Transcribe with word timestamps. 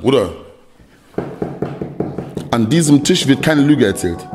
Bruder, 0.00 0.30
an 2.50 2.66
diesem 2.70 3.04
Tisch 3.04 3.26
wird 3.26 3.42
keine 3.42 3.60
Lüge 3.60 3.84
erzählt. 3.86 4.26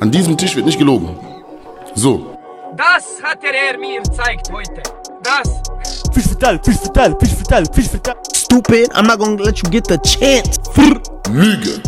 An 0.00 0.10
diesem 0.10 0.34
Tisch 0.34 0.56
wird 0.56 0.64
nicht 0.64 0.78
gelogen. 0.78 1.14
So. 1.94 2.38
Das 2.74 3.22
hat 3.22 3.38
er 3.44 3.78
mir 3.78 4.00
gezeigt 4.00 4.50
heute. 4.50 4.82
Das. 5.22 5.60
Fish 6.14 6.30
vital, 6.30 6.58
fish 6.64 6.82
vital, 6.82 7.14
fish 7.20 7.38
vital, 7.38 7.64
fish 7.74 7.92
vital. 7.92 8.14
Stupid, 8.34 8.90
I'm 8.94 9.06
not 9.06 9.18
gonna 9.18 9.42
let 9.42 9.58
you 9.58 9.68
get 9.70 9.86
the 9.86 9.98
chance. 9.98 10.58
Lüge. 11.30 11.82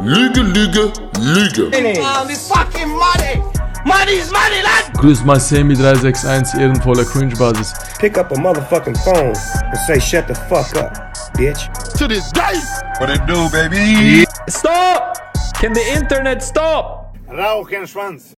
Lüge, 0.00 0.42
Lüge, 0.42 0.92
Lüge. 1.18 1.64
Um, 1.66 2.28
this 2.28 2.46
fucking 2.46 2.88
money. 2.88 3.42
Money's 3.84 4.30
money, 4.30 4.62
lad. 4.62 4.94
Grüß 4.94 5.24
mal 5.24 5.40
Semi 5.40 5.74
361, 5.74 6.54
ehrenvoller 6.54 7.04
Cringe-Basis. 7.04 7.74
pick 7.98 8.16
up 8.16 8.30
a 8.32 8.34
motherfucking 8.36 8.96
phone 9.04 9.32
and 9.34 9.78
say, 9.86 9.98
shut 10.00 10.26
the 10.26 10.34
fuck 10.34 10.74
up, 10.76 11.13
bitch. 11.34 11.68
To 11.98 12.06
this 12.08 12.30
day. 12.32 12.58
What 12.98 13.10
it 13.10 13.26
do, 13.26 13.48
baby? 13.50 14.24
Stop! 14.48 15.16
Can 15.60 15.74
the 15.74 15.84
internet 15.96 16.42
stop? 16.42 17.16
Rauchenschwanz. 17.28 18.34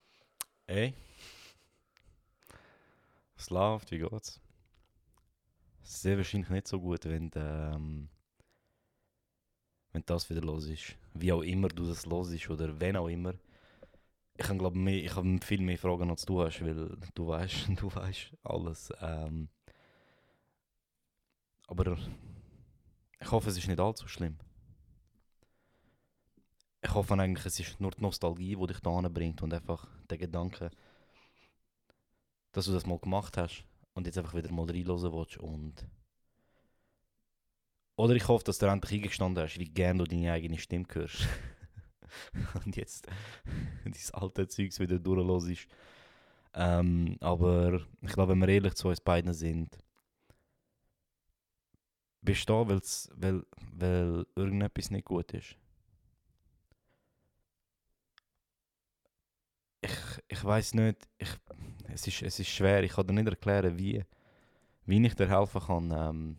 Ey. 0.68 0.94
Es 3.38 3.50
läuft, 3.50 3.92
wie 3.92 4.00
geht's? 4.00 4.40
Sehr 5.84 6.18
wahrscheinlich 6.18 6.50
nicht 6.50 6.68
so 6.68 6.80
gut, 6.80 7.06
wenn, 7.06 7.32
ähm, 7.36 8.10
wenn 9.92 10.04
das 10.06 10.30
wieder 10.30 10.42
los 10.42 10.66
ist. 10.68 10.96
Wie 11.14 11.32
auch 11.32 11.42
immer 11.42 11.68
du 11.68 11.86
das 11.86 12.06
los 12.06 12.32
ist 12.32 12.50
oder 12.50 12.80
wenn 12.80 12.98
auch 12.98 13.08
immer. 13.08 13.34
Ich 14.38 14.48
habe 14.48 14.58
glaube 14.58 14.92
ich 14.92 15.16
habe 15.16 15.40
viel 15.42 15.62
mehr 15.62 15.78
Fragen 15.78 16.10
als 16.10 16.26
du 16.26 16.42
hast, 16.44 16.62
weil 16.62 16.98
du 17.14 17.28
weißt, 17.28 17.68
du 17.82 17.94
weißt 17.94 18.32
alles. 18.44 18.92
Ähm, 19.02 19.50
aber 21.68 21.98
ich 23.26 23.32
hoffe, 23.32 23.50
es 23.50 23.58
ist 23.58 23.68
nicht 23.68 23.80
allzu 23.80 24.08
schlimm. 24.08 24.38
Ich 26.84 26.94
hoffe 26.94 27.16
eigentlich, 27.16 27.44
es 27.44 27.60
ist 27.60 27.82
nur 27.82 27.90
die 27.90 28.02
Nostalgie, 28.02 28.56
die 28.56 28.68
dich 28.68 28.80
da 28.82 29.02
bringt 29.10 29.42
und 29.42 29.52
einfach 29.52 29.88
der 30.12 30.20
Gedanke, 30.20 30.70
dass 32.52 32.66
du 32.66 32.74
das 32.74 32.86
mal 32.86 33.00
gemacht 33.00 33.36
hast 33.36 33.66
und 33.96 34.06
jetzt 34.06 34.20
einfach 34.20 34.36
wieder 34.36 34.52
mal 34.52 34.68
reinhören 34.68 35.12
willst 35.12 35.38
und 35.38 35.88
oder 37.96 38.14
ich 38.14 38.28
hoffe, 38.28 38.44
dass 38.44 38.60
du 38.60 38.68
endlich 38.68 38.94
eingestanden 39.00 39.44
hast, 39.44 39.58
wie 39.58 39.70
gern 39.70 39.98
du 39.98 40.04
deine 40.04 40.32
eigene 40.32 40.60
Stimme 40.60 40.86
hörst. 40.92 41.28
und 42.66 42.76
jetzt 42.76 43.08
dein 43.86 43.96
alte 44.12 44.48
Zeugs 44.48 44.80
wieder 44.80 45.00
durchlässt. 45.00 45.68
Ähm, 46.54 47.18
aber 47.22 47.82
ich 48.02 48.12
glaube, 48.12 48.34
wenn 48.34 48.40
wir 48.40 48.50
ehrlich 48.50 48.76
zu 48.76 48.90
uns 48.90 49.02
beiden 49.02 49.34
sind, 49.34 49.76
bist 52.26 52.50
du 52.50 52.54
da, 52.54 52.70
weil's, 52.70 53.10
weil, 53.16 53.44
weil 53.74 54.26
irgendetwas 54.36 54.92
nicht 54.92 55.06
gut 55.06 55.32
ist. 55.34 55.56
Ich, 59.82 59.98
ich 60.28 60.44
weiß 60.44 60.74
nicht, 60.74 61.08
ich, 61.18 61.30
es, 61.94 62.08
ist, 62.08 62.22
es 62.24 62.40
ist 62.40 62.50
schwer, 62.50 62.84
ich 62.84 62.94
kann 62.94 63.08
dir 63.08 63.14
nicht 63.14 63.28
erklären, 63.28 63.78
wie, 63.78 64.04
wie 64.86 65.06
ich 65.06 65.16
dir 65.16 65.30
helfen 65.30 65.62
kann. 65.62 65.92
Ähm, 65.92 66.38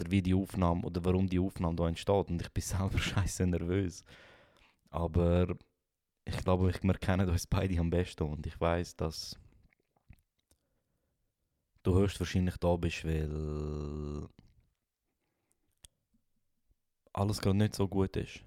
oder 0.00 0.10
wie 0.10 0.22
die 0.22 0.34
Aufnahme 0.34 0.82
oder 0.82 1.04
warum 1.04 1.28
die 1.28 1.38
Aufnahme 1.38 1.76
da 1.76 1.88
entsteht. 1.88 2.28
Und 2.30 2.40
ich 2.40 2.50
bin 2.50 2.62
selber 2.62 2.98
scheiße 2.98 3.46
nervös. 3.46 4.04
Aber 4.90 5.56
ich 6.24 6.36
glaube, 6.38 6.72
wir 6.82 6.94
kennen 6.94 7.28
uns 7.28 7.46
beide 7.46 7.78
am 7.78 7.90
besten 7.90 8.24
und 8.24 8.46
ich 8.46 8.60
weiß, 8.60 8.96
dass 8.96 9.38
du 11.82 11.94
höchstwahrscheinlich 11.94 12.56
da 12.58 12.76
bist, 12.76 13.04
weil 13.04 14.28
alles 17.12 17.40
gerade 17.40 17.58
nicht 17.58 17.74
so 17.74 17.88
gut 17.88 18.16
ist. 18.16 18.40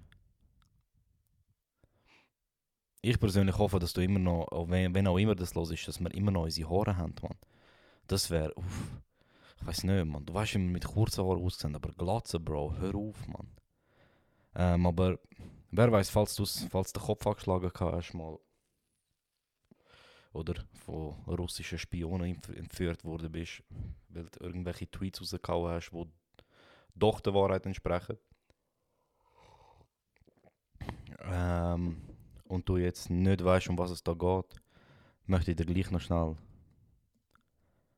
Ich 3.02 3.20
persönlich 3.20 3.58
hoffe, 3.58 3.78
dass 3.78 3.92
du 3.92 4.00
immer 4.00 4.18
noch, 4.18 4.48
auch 4.48 4.68
wenn, 4.70 5.06
auch 5.06 5.18
immer 5.18 5.34
das 5.34 5.54
los 5.54 5.70
ist, 5.70 5.86
dass 5.86 6.00
wir 6.00 6.12
immer 6.14 6.30
noch 6.30 6.44
unsere 6.44 6.70
Haare 6.70 6.96
haben, 6.96 7.14
Mann. 7.22 7.36
Das 8.06 8.30
wäre, 8.30 8.54
uff, 8.56 9.02
ich 9.60 9.66
weiß 9.66 9.84
nicht, 9.84 10.04
Mann. 10.06 10.24
Du 10.24 10.32
weißt 10.34 10.54
immer 10.54 10.70
mit 10.70 10.86
kurzen 10.86 11.24
Haaren 11.24 11.44
aussehen, 11.44 11.74
aber 11.74 11.90
Glatze, 11.92 12.40
Bro, 12.40 12.76
hör 12.78 12.94
auf, 12.94 13.26
Mann. 13.28 13.48
Ähm, 14.54 14.86
aber 14.86 15.18
wer 15.70 15.92
weiß, 15.92 16.10
falls 16.10 16.34
du 16.36 16.46
falls 16.46 16.92
der 16.92 17.02
Kopf 17.02 17.26
angeschlagen 17.26 17.70
hast, 17.74 18.14
mal 18.14 18.38
oder 20.32 20.54
von 20.84 21.14
russischen 21.26 21.78
Spionen 21.78 22.34
entf- 22.36 22.54
entführt 22.54 23.04
worden 23.04 23.30
bist, 23.30 23.62
weil 24.08 24.24
du 24.24 24.44
irgendwelche 24.44 24.90
Tweets 24.90 25.20
rausgehauen 25.20 25.72
hast, 25.72 25.90
die 25.92 26.04
doch 26.94 27.20
der 27.20 27.34
Wahrheit 27.34 27.66
entsprechen. 27.66 28.18
Ähm, 31.30 31.96
und 32.44 32.68
du 32.68 32.76
jetzt 32.76 33.10
nicht 33.10 33.42
weißt, 33.42 33.68
um 33.68 33.78
was 33.78 33.90
es 33.90 34.02
da 34.02 34.12
geht, 34.12 34.60
möchte 35.26 35.50
ich 35.50 35.56
dir 35.56 35.66
gleich 35.66 35.90
noch 35.90 36.00
schnell 36.00 36.36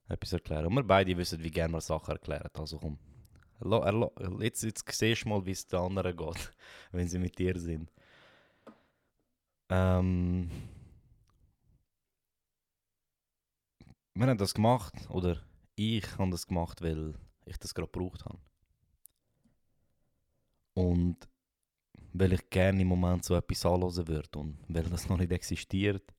etwas 0.08 0.32
erklären. 0.32 0.66
Und 0.66 0.74
wir 0.74 0.84
beide 0.84 1.16
wissen, 1.16 1.42
wie 1.42 1.50
gerne 1.50 1.74
wir 1.74 1.80
Sachen 1.80 2.12
erklären. 2.12 2.48
Also 2.54 2.78
komm, 2.78 2.98
jetzt, 4.40 4.62
jetzt 4.62 4.84
siehst 4.92 5.24
du 5.24 5.28
mal, 5.28 5.44
wie 5.44 5.50
es 5.50 5.66
den 5.66 5.80
anderen 5.80 6.16
geht, 6.16 6.52
wenn 6.92 7.08
sie 7.08 7.18
mit 7.18 7.38
dir 7.38 7.58
sind. 7.58 7.92
Ähm, 9.68 10.50
wir 14.14 14.26
haben 14.26 14.38
das 14.38 14.54
gemacht, 14.54 14.94
oder 15.10 15.42
ich 15.74 16.18
habe 16.18 16.30
das 16.30 16.46
gemacht, 16.46 16.80
weil 16.82 17.14
ich 17.44 17.58
das 17.58 17.74
gerade 17.74 17.90
gebraucht 17.90 18.24
habe. 18.24 18.38
Und 20.74 21.28
weil 22.18 22.32
ich 22.32 22.50
gerne 22.50 22.82
im 22.82 22.88
Moment 22.88 23.24
so 23.24 23.34
etwas 23.34 23.66
anhören 23.66 24.08
würde 24.08 24.38
und 24.38 24.58
weil 24.68 24.84
das 24.84 25.08
noch 25.08 25.18
nicht 25.18 25.32
existiert, 25.32 26.14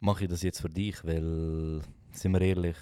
mache 0.00 0.24
ich 0.24 0.30
das 0.30 0.42
jetzt 0.42 0.60
für 0.60 0.70
dich, 0.70 1.04
weil, 1.04 1.82
sind 2.12 2.32
wir 2.32 2.40
ehrlich, 2.40 2.76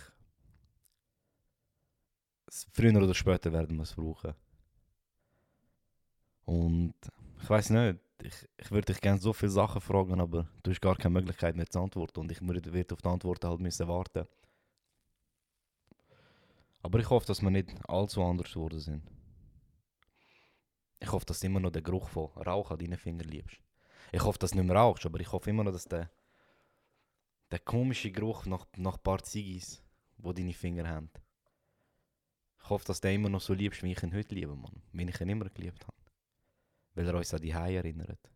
früher 2.72 2.96
oder 2.96 3.14
später 3.14 3.52
werden 3.52 3.76
wir 3.76 3.82
es 3.82 3.94
brauchen. 3.94 4.34
Und 6.44 6.94
ich 7.40 7.50
weiß 7.50 7.70
nicht, 7.70 7.98
ich, 8.22 8.48
ich 8.56 8.70
würde 8.70 8.92
dich 8.92 9.00
gerne 9.00 9.20
so 9.20 9.32
viele 9.32 9.50
Sachen 9.50 9.80
fragen, 9.80 10.20
aber 10.20 10.48
du 10.62 10.70
hast 10.70 10.80
gar 10.80 10.96
keine 10.96 11.14
Möglichkeit 11.14 11.56
mehr 11.56 11.68
zu 11.68 11.80
antworten 11.80 12.20
und 12.20 12.32
ich 12.32 12.40
werde 12.40 12.94
auf 12.94 13.02
die 13.02 13.08
Antworten 13.08 13.48
halt 13.48 13.60
müssen 13.60 13.88
warten. 13.88 14.26
Aber 16.82 16.98
ich 16.98 17.08
hoffe, 17.08 17.26
dass 17.26 17.42
wir 17.42 17.50
nicht 17.50 17.70
allzu 17.88 18.22
anders 18.22 18.52
geworden 18.52 18.78
sind. 18.78 19.02
Ich 21.04 21.12
hoffe, 21.12 21.26
dass 21.26 21.40
du 21.40 21.46
immer 21.48 21.60
noch 21.60 21.70
den 21.70 21.84
Geruch 21.84 22.08
von 22.08 22.30
Rauch 22.30 22.70
an 22.70 22.78
deinen 22.78 22.96
Fingern 22.96 23.28
liebst. 23.28 23.60
Ich 24.10 24.22
hoffe, 24.22 24.38
dass 24.38 24.52
du 24.52 24.56
nicht 24.56 24.66
mehr 24.66 24.76
rauchst, 24.76 25.04
aber 25.04 25.20
ich 25.20 25.30
hoffe 25.30 25.50
immer 25.50 25.62
noch, 25.62 25.72
dass 25.72 25.84
der, 25.84 26.10
der 27.50 27.58
komische 27.58 28.10
Geruch 28.10 28.46
nach, 28.46 28.66
nach 28.78 28.96
ein 28.96 29.02
paar 29.02 29.22
Ziggis, 29.22 29.82
wo 30.16 30.32
deine 30.32 30.54
Finger 30.54 30.88
haben. 30.88 31.10
Ich 32.58 32.70
hoffe, 32.70 32.86
dass 32.86 33.02
du 33.02 33.08
den 33.08 33.16
immer 33.16 33.28
noch 33.28 33.42
so 33.42 33.52
liebst, 33.52 33.82
wie 33.82 33.92
ich 33.92 34.02
ihn 34.02 34.14
heute 34.14 34.34
liebe, 34.34 34.56
Mann. 34.56 34.82
Wie 34.92 35.04
ich 35.06 35.20
ihn 35.20 35.28
immer 35.28 35.50
geliebt 35.50 35.86
habe. 35.86 35.96
Weil 36.94 37.06
er 37.06 37.16
uns 37.16 37.34
an 37.34 37.42
die 37.42 37.54
Haie 37.54 37.76
erinnert. 37.76 38.30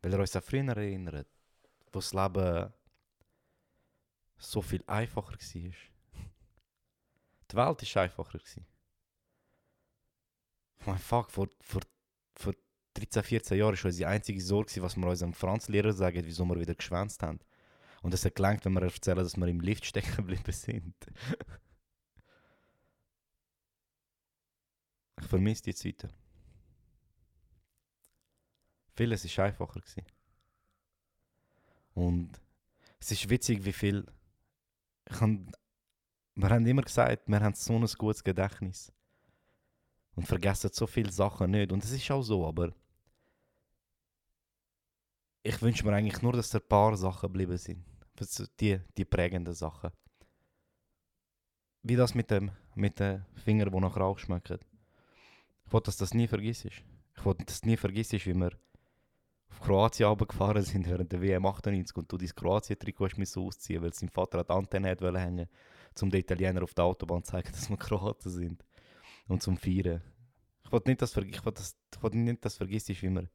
Weil 0.00 0.12
er 0.12 0.20
uns 0.20 0.36
an 0.36 0.42
früher 0.42 0.68
erinnert, 0.68 1.26
wo 1.92 1.98
das 1.98 2.14
Leben 2.14 2.72
so 4.36 4.62
viel 4.62 4.84
einfacher 4.86 5.32
war. 5.32 5.38
Die 7.50 7.56
Welt 7.56 7.96
war 7.96 8.02
einfacher. 8.04 8.38
gewesen. 8.38 8.77
Ich 10.80 10.86
meine, 10.86 10.98
fuck, 10.98 11.30
vor, 11.30 11.48
vor, 11.60 11.82
vor 12.34 12.54
13, 12.94 13.22
14 13.22 13.58
Jahren 13.58 13.76
war 13.76 13.84
unsere 13.84 14.10
einzige 14.10 14.40
Sorge, 14.40 14.82
was 14.82 14.96
wir 14.96 15.06
unserem 15.06 15.32
Franzlehrer 15.32 15.92
sagen, 15.92 16.22
wieso 16.24 16.44
wir 16.44 16.58
wieder 16.58 16.74
geschwänzt 16.74 17.22
haben. 17.22 17.40
Und 18.02 18.14
es 18.14 18.24
hat 18.24 18.34
gelangt, 18.36 18.64
wenn 18.64 18.72
wir 18.72 18.82
erzählen, 18.82 19.18
dass 19.18 19.36
wir 19.36 19.46
im 19.46 19.60
Lift 19.60 19.84
stecken 19.84 20.16
geblieben 20.16 20.52
sind. 20.52 20.94
ich 25.20 25.26
vermisse 25.26 25.62
die 25.64 25.74
Zeiten. 25.74 26.10
Vieles 28.94 29.36
war 29.38 29.44
einfacher. 29.44 29.80
Gewesen. 29.80 30.04
Und 31.94 32.40
es 33.00 33.12
ist 33.12 33.28
witzig, 33.28 33.64
wie 33.64 33.72
viel. 33.72 34.06
Ich 35.10 35.20
han, 35.20 35.50
wir 36.34 36.50
haben 36.50 36.66
immer 36.66 36.82
gesagt, 36.82 37.28
wir 37.28 37.40
haben 37.40 37.54
so 37.54 37.74
ein 37.74 37.86
gutes 37.96 38.22
Gedächtnis. 38.22 38.92
Und 40.18 40.26
vergessen 40.26 40.70
so 40.72 40.88
viele 40.88 41.12
Sachen 41.12 41.52
nicht. 41.52 41.70
Und 41.70 41.84
es 41.84 41.92
ist 41.92 42.10
auch 42.10 42.22
so, 42.22 42.44
aber. 42.44 42.72
Ich 45.44 45.62
wünsche 45.62 45.86
mir 45.86 45.92
eigentlich 45.94 46.22
nur, 46.22 46.32
dass 46.32 46.50
da 46.50 46.58
ein 46.58 46.66
paar 46.68 46.96
Sachen 46.96 47.28
geblieben 47.28 47.56
sind. 47.56 47.84
Die, 48.58 48.80
die 48.96 49.04
prägenden 49.04 49.54
Sachen. 49.54 49.92
Wie 51.84 51.94
das 51.94 52.16
mit 52.16 52.32
dem 52.32 52.50
mit 52.74 52.98
den 52.98 53.24
Fingern, 53.36 53.70
die 53.70 53.78
nach 53.78 53.96
Rauch 53.96 54.18
schmecken. 54.18 54.58
Ich 55.64 55.72
wollte, 55.72 55.86
dass 55.86 55.98
das 55.98 56.14
nie 56.14 56.26
vergisst. 56.26 56.64
Ich 56.64 57.24
wollte, 57.24 57.44
dass 57.44 57.60
du 57.60 57.68
nie 57.68 57.76
vergisst, 57.76 58.12
wie 58.26 58.34
wir 58.34 58.50
auf 59.50 59.60
Kroatien 59.60 60.08
runtergefahren 60.08 60.64
sind 60.64 60.88
während 60.88 61.12
der 61.12 61.22
WM 61.22 61.46
98 61.46 61.96
und 61.96 62.10
du 62.10 62.18
dein 62.18 62.34
Kroatien-Trikot 62.34 63.10
müssen 63.18 63.40
ausziehen, 63.44 63.82
weil 63.82 63.94
sein 63.94 64.08
Vater 64.08 64.40
an 64.40 64.46
die 64.48 64.52
Antenne 64.52 64.90
hat 64.90 65.00
hängen 65.00 65.48
zum 65.94 66.10
den 66.10 66.22
Italiener 66.22 66.64
auf 66.64 66.74
der 66.74 66.86
Autobahn 66.86 67.22
zu 67.22 67.30
zeigen, 67.30 67.48
dass 67.52 67.70
wir 67.70 67.76
Kroaten 67.76 68.32
sind. 68.32 68.64
Und 69.28 69.42
zum 69.42 69.56
Feiern. 69.56 70.02
Ich 70.64 70.72
wollte 70.72 70.90
nicht, 70.90 71.02
dass, 71.02 71.16
ich 71.16 71.44
wollte 71.44 71.60
das, 71.62 71.76
ich 71.94 72.02
wollte 72.02 72.18
nicht, 72.18 72.44
dass 72.44 72.56
vergisst, 72.56 72.88
wie, 72.88 73.10
wir, 73.10 73.28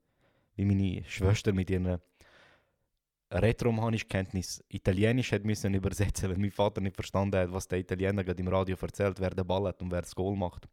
wie 0.55 0.65
meine 0.65 1.03
Schwester 1.05 1.53
mit 1.53 1.69
ihren 1.69 1.99
retromanisch 3.31 4.07
Kenntnis 4.07 4.63
Italienisch 4.69 5.31
hat 5.31 5.43
müssen 5.43 5.73
übersetzen, 5.73 6.29
weil 6.29 6.37
mein 6.37 6.51
Vater 6.51 6.81
nicht 6.81 6.95
verstanden 6.95 7.39
hat, 7.39 7.51
was 7.51 7.67
der 7.67 7.79
Italiener 7.79 8.23
gerade 8.23 8.41
im 8.41 8.47
Radio 8.47 8.77
erzählt, 8.79 9.19
wer 9.19 9.31
den 9.31 9.47
Ball 9.47 9.67
hat 9.67 9.81
und 9.81 9.91
wer 9.91 10.01
das 10.01 10.13
Goal 10.13 10.35
macht. 10.35 10.67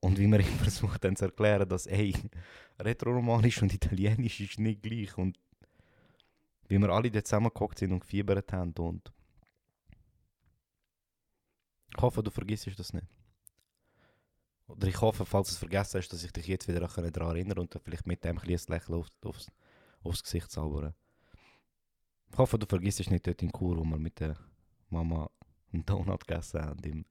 Und 0.00 0.18
wie 0.18 0.26
wir 0.26 0.40
ihm 0.40 0.58
versucht 0.58 1.04
haben 1.04 1.16
zu 1.16 1.26
erklären, 1.26 1.68
dass 1.68 1.86
ey, 1.86 2.14
retromanisch 2.78 3.62
und 3.62 3.72
Italienisch 3.72 4.40
ist 4.40 4.58
nicht 4.58 4.82
gleich 4.82 5.16
und 5.16 5.38
wie 6.68 6.78
wir 6.78 6.90
alle 6.90 7.10
dort 7.10 7.26
zusammengehockt 7.26 7.78
sind 7.78 7.92
und 7.92 8.00
gefiebert 8.00 8.52
haben 8.52 8.72
und 8.78 9.12
ich 11.96 12.02
hoffe, 12.02 12.22
du 12.22 12.30
vergisst 12.30 12.68
das 12.78 12.92
nicht. 12.92 13.06
Oder 14.66 14.86
ich 14.86 15.00
hoffe, 15.00 15.26
falls 15.26 15.48
du 15.48 15.52
es 15.54 15.58
vergessen 15.58 15.98
hast, 15.98 16.10
dass 16.10 16.22
ich 16.22 16.32
dich 16.32 16.46
jetzt 16.46 16.68
wieder 16.68 16.78
daran 16.80 17.04
erinnere 17.04 17.60
und 17.60 17.76
vielleicht 17.82 18.06
mit 18.06 18.24
dem 18.24 18.38
ein 18.38 18.42
kleines 18.42 18.68
Lächeln 18.68 18.94
auf, 18.94 19.08
aufs, 19.24 19.50
aufs 20.02 20.22
Gesicht 20.22 20.50
zaubern. 20.50 20.94
Ich 22.32 22.38
hoffe, 22.38 22.58
du 22.58 22.66
vergisst 22.66 23.10
nicht 23.10 23.26
dort 23.26 23.42
in 23.42 23.50
Kur, 23.50 23.76
wo 23.76 23.84
wir 23.84 23.98
mit 23.98 24.20
der 24.20 24.36
Mama 24.88 25.28
einen 25.72 25.84
Donut 25.84 26.26
gegessen 26.26 26.62
haben 26.62 26.78
im, 26.84 27.04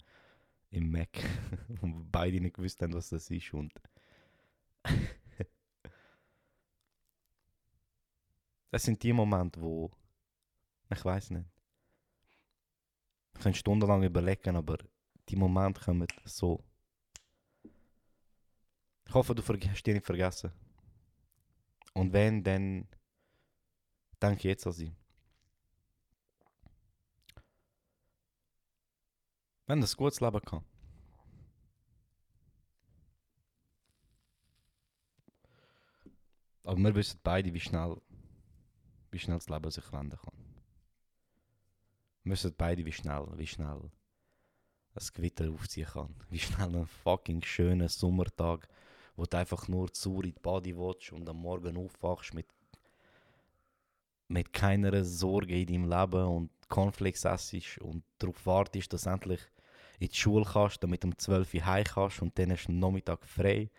im 0.71 0.89
Mac. 0.89 1.09
und 1.81 2.09
beide 2.09 2.39
nicht 2.39 2.55
gewusst 2.55 2.81
haben, 2.81 2.93
was 2.93 3.09
das 3.09 3.29
ist. 3.29 3.53
Und 3.53 3.73
das 8.71 8.83
sind 8.83 9.03
die 9.03 9.11
Momente, 9.11 9.61
wo 9.61 9.91
ich 10.89 11.03
weiß 11.03 11.31
nicht. 11.31 11.45
Ich 13.39 13.43
kann 13.43 13.53
stundenlang 13.53 14.03
überlegen, 14.03 14.57
aber 14.57 14.79
die 15.29 15.37
Momente 15.37 15.79
kommen 15.79 16.05
so. 16.25 16.61
Ich 19.07 19.13
hoffe, 19.13 19.33
du 19.33 19.41
hast 19.41 19.83
die 19.85 19.93
nicht 19.93 20.05
vergessen. 20.05 20.51
Und 21.93 22.11
wenn, 22.11 22.43
dann 22.43 22.85
denke 24.21 24.49
jetzt 24.49 24.67
an 24.67 24.73
sie. 24.73 24.93
Wenn 29.67 29.79
das 29.79 29.95
gutes 29.95 30.19
Leben 30.19 30.41
kann. 30.41 30.65
Aber 36.65 36.77
wir 36.77 36.93
wissen 36.93 37.21
beide, 37.23 37.53
wie 37.53 37.61
schnell, 37.61 38.01
wie 39.11 39.19
schnell 39.19 39.37
das 39.37 39.47
Leben 39.47 39.71
sich 39.71 39.89
wenden 39.93 40.17
kann. 40.17 40.38
Wissen 42.23 42.53
beide, 42.57 42.85
wie 42.85 42.91
schnell, 42.91 43.27
wie 43.35 43.47
schnell 43.47 43.89
ein 44.95 45.07
Gewitter 45.13 45.49
aufziehen 45.49 45.87
kann. 45.87 46.15
Wie 46.29 46.39
schnell 46.39 46.75
ein 46.75 46.85
fucking 46.85 47.41
schöner 47.43 47.89
Sommertag, 47.89 48.67
wo 49.15 49.25
du 49.25 49.37
einfach 49.37 49.67
nur 49.67 49.91
zu 49.93 50.21
in 50.21 50.33
die 50.33 50.39
Body 50.39 50.75
willst 50.75 51.11
und 51.11 51.27
am 51.29 51.37
Morgen 51.37 51.77
aufwachst 51.77 52.33
mit, 52.33 52.47
mit 54.27 54.51
keiner 54.51 55.03
Sorge 55.03 55.59
in 55.59 55.67
deinem 55.67 55.89
Leben 55.89 56.25
und 56.27 56.49
Cornflakes 56.67 57.25
essst 57.25 57.79
und 57.79 58.03
darauf 58.17 58.45
wartest, 58.45 58.93
dass 58.93 59.03
du 59.03 59.09
endlich 59.09 59.41
in 59.99 60.07
die 60.07 60.15
Schule 60.15 60.45
kannst, 60.45 60.81
damit 60.83 61.03
um 61.03 61.17
12 61.17 61.53
Uhr 61.53 61.65
heim 61.65 61.83
kannst 61.83 62.21
und 62.21 62.37
dann 62.37 62.51
hast 62.51 62.67
du 62.67 62.71
am 62.71 62.79
Nachmittag 62.79 63.25
frei, 63.25 63.69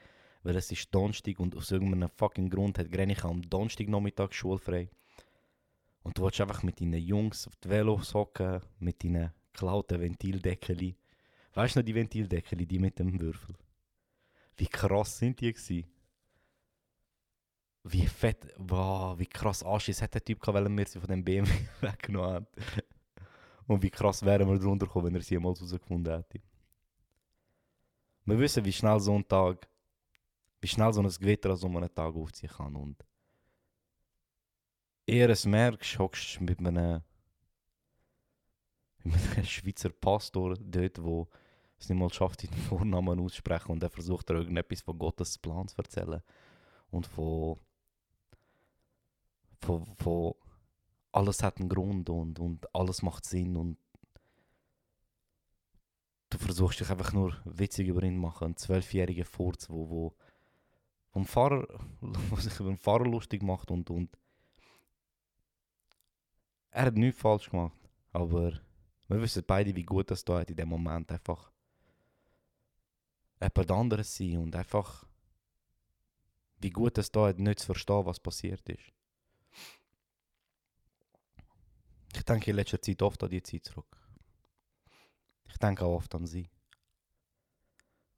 weil 0.42 0.56
es 0.56 0.70
ist 0.70 0.94
Donnerstag 0.94 1.38
und 1.38 1.56
aus 1.56 1.70
irgendeinem 1.70 2.10
fucking 2.10 2.50
Grund 2.50 2.78
hat 2.78 2.90
Grenica 2.90 3.28
am 3.28 3.42
Donnerstagnachmittag 3.42 4.32
schulfrei. 4.32 4.88
Und 6.10 6.18
du 6.18 6.24
willst 6.24 6.40
einfach 6.40 6.64
mit 6.64 6.80
deinen 6.80 7.00
Jungs 7.00 7.46
auf 7.46 7.54
die 7.54 7.70
Velos 7.70 8.14
hocken, 8.14 8.60
mit 8.80 9.04
deinen 9.04 9.32
geklauten 9.52 10.00
Ventildeckeli. 10.00 10.96
Weißt 11.54 11.76
du 11.76 11.78
noch 11.78 11.84
die 11.86 11.94
Ventildeckeli, 11.94 12.66
die 12.66 12.80
mit 12.80 12.98
dem 12.98 13.20
Würfel? 13.20 13.54
Wie 14.56 14.66
krass 14.66 15.18
sind 15.18 15.40
die 15.40 15.52
gewesen? 15.52 15.84
Wie 17.84 18.08
fett, 18.08 18.52
wow, 18.58 19.16
wie 19.20 19.26
krass 19.26 19.62
Anschiss 19.62 20.02
hat 20.02 20.12
der 20.12 20.24
Typ 20.24 20.40
gehabt, 20.40 20.56
weil 20.56 20.80
er 20.80 20.86
sie 20.86 20.98
von 20.98 21.08
dem 21.08 21.22
BMW 21.22 21.48
weggenommen 21.80 22.34
hat. 22.34 22.48
Und 23.68 23.80
wie 23.80 23.90
krass 23.90 24.24
wären 24.24 24.48
wir 24.48 24.58
drunter 24.58 24.86
gekommen, 24.86 25.06
wenn 25.06 25.14
er 25.14 25.22
sie 25.22 25.34
jemals 25.34 25.60
herausgefunden 25.60 26.12
hätte. 26.12 26.40
Wir 28.24 28.36
wissen, 28.36 28.64
wie 28.64 28.72
schnell 28.72 28.98
so 28.98 29.14
ein 29.14 29.28
Tag, 29.28 29.68
wie 30.60 30.66
schnell 30.66 30.92
so 30.92 31.02
ein 31.02 31.08
Gewitter 31.08 31.50
an 31.50 31.56
so 31.56 31.68
einem 31.68 31.94
Tag 31.94 32.16
aufziehen 32.16 32.50
kann. 32.50 32.74
Und 32.74 32.96
ehe 35.06 35.26
du 35.26 35.32
es 35.32 35.46
merkst, 35.46 35.98
hockst 35.98 36.36
du 36.36 36.44
mit 36.44 36.58
einem, 36.58 37.02
mit 39.04 39.36
einem 39.36 39.44
Schweizer 39.44 39.90
Pastor 39.90 40.56
dort, 40.58 41.02
wo 41.02 41.28
es 41.78 41.88
nicht 41.88 41.98
mal 41.98 42.12
schafft, 42.12 42.42
den 42.42 42.52
Vornamen 42.52 43.20
auszusprechen 43.20 43.72
und 43.72 43.82
er 43.82 43.90
versucht 43.90 44.28
dir 44.28 44.34
irgendetwas 44.34 44.82
von 44.82 44.98
Gottes 44.98 45.38
Plan 45.38 45.68
zu 45.68 45.78
erzählen 45.78 46.22
und 46.90 47.06
von, 47.06 47.58
von, 49.60 49.86
von 49.96 50.34
alles 51.12 51.42
hat 51.42 51.58
einen 51.58 51.68
Grund 51.68 52.08
und, 52.10 52.38
und 52.38 52.74
alles 52.74 53.02
macht 53.02 53.24
Sinn 53.24 53.56
und 53.56 53.78
du 56.30 56.38
versuchst 56.38 56.80
dich 56.80 56.90
einfach 56.90 57.12
nur 57.12 57.36
witzig 57.44 57.88
über 57.88 58.02
ihn 58.02 58.14
zu 58.14 58.20
machen. 58.20 58.48
Ein 58.48 58.56
zwölfjähriger 58.56 59.24
Furz, 59.24 59.68
wo, 59.68 59.90
wo 59.90 60.14
vom 61.10 61.26
wo 62.00 62.36
sich 62.36 62.58
über 62.60 62.70
den 62.70 62.78
Fahrer 62.78 63.04
lustig 63.04 63.42
macht 63.42 63.70
und, 63.70 63.90
und 63.90 64.16
er 66.70 66.86
hat 66.86 66.96
nichts 66.96 67.20
falsch 67.20 67.50
gemacht, 67.50 67.78
aber 68.12 68.52
wir 69.08 69.20
wissen 69.20 69.44
beide, 69.46 69.74
wie 69.74 69.82
gut 69.82 70.10
das 70.10 70.24
da 70.24 70.40
in 70.42 70.56
dem 70.56 70.68
Moment 70.68 71.10
einfach 71.10 71.50
jemand 73.40 73.70
anderes 73.70 74.16
sein 74.16 74.38
und 74.38 74.54
einfach 74.54 75.04
wie 76.60 76.70
gut 76.70 76.98
es 76.98 77.10
da 77.10 77.28
hat, 77.28 77.38
nicht 77.38 77.60
zu 77.60 77.66
verstehen, 77.66 78.04
was 78.04 78.20
passiert 78.20 78.68
ist. 78.68 78.92
Ich 82.14 82.22
denke 82.24 82.50
in 82.50 82.56
letzter 82.56 82.82
Zeit 82.82 83.02
oft 83.02 83.22
an 83.22 83.30
die 83.30 83.42
Zeit 83.42 83.64
zurück. 83.64 83.96
Ich 85.48 85.56
denke 85.56 85.84
auch 85.84 85.96
oft 85.96 86.14
an 86.14 86.26
sie. 86.26 86.50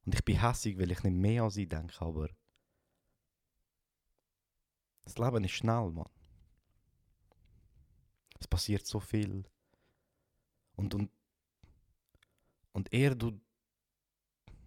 Und 0.04 0.14
ich 0.14 0.24
bin 0.24 0.40
hässig, 0.40 0.76
weil 0.78 0.90
ich 0.90 1.02
nicht 1.04 1.14
mehr 1.14 1.44
an 1.44 1.50
sie 1.50 1.68
denke, 1.68 2.00
aber 2.00 2.28
das 5.04 5.18
Leben 5.18 5.44
ist 5.44 5.52
schnell, 5.52 5.90
Mann. 5.90 6.10
Es 8.42 8.48
passiert 8.48 8.84
so 8.84 8.98
viel. 8.98 9.44
Und, 10.74 10.94
und, 10.94 11.12
und 12.72 12.92
eher 12.92 13.14
du, 13.14 13.40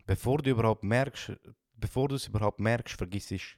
bevor 0.05 0.37
du 0.37 0.51
überhaupt 0.51 0.85
merkst, 0.85 1.33
bevor 1.73 2.07
du 2.07 2.15
es 2.15 2.27
überhaupt 2.27 2.61
merkst, 2.61 2.95
vergiss 2.95 3.31
ich, 3.31 3.57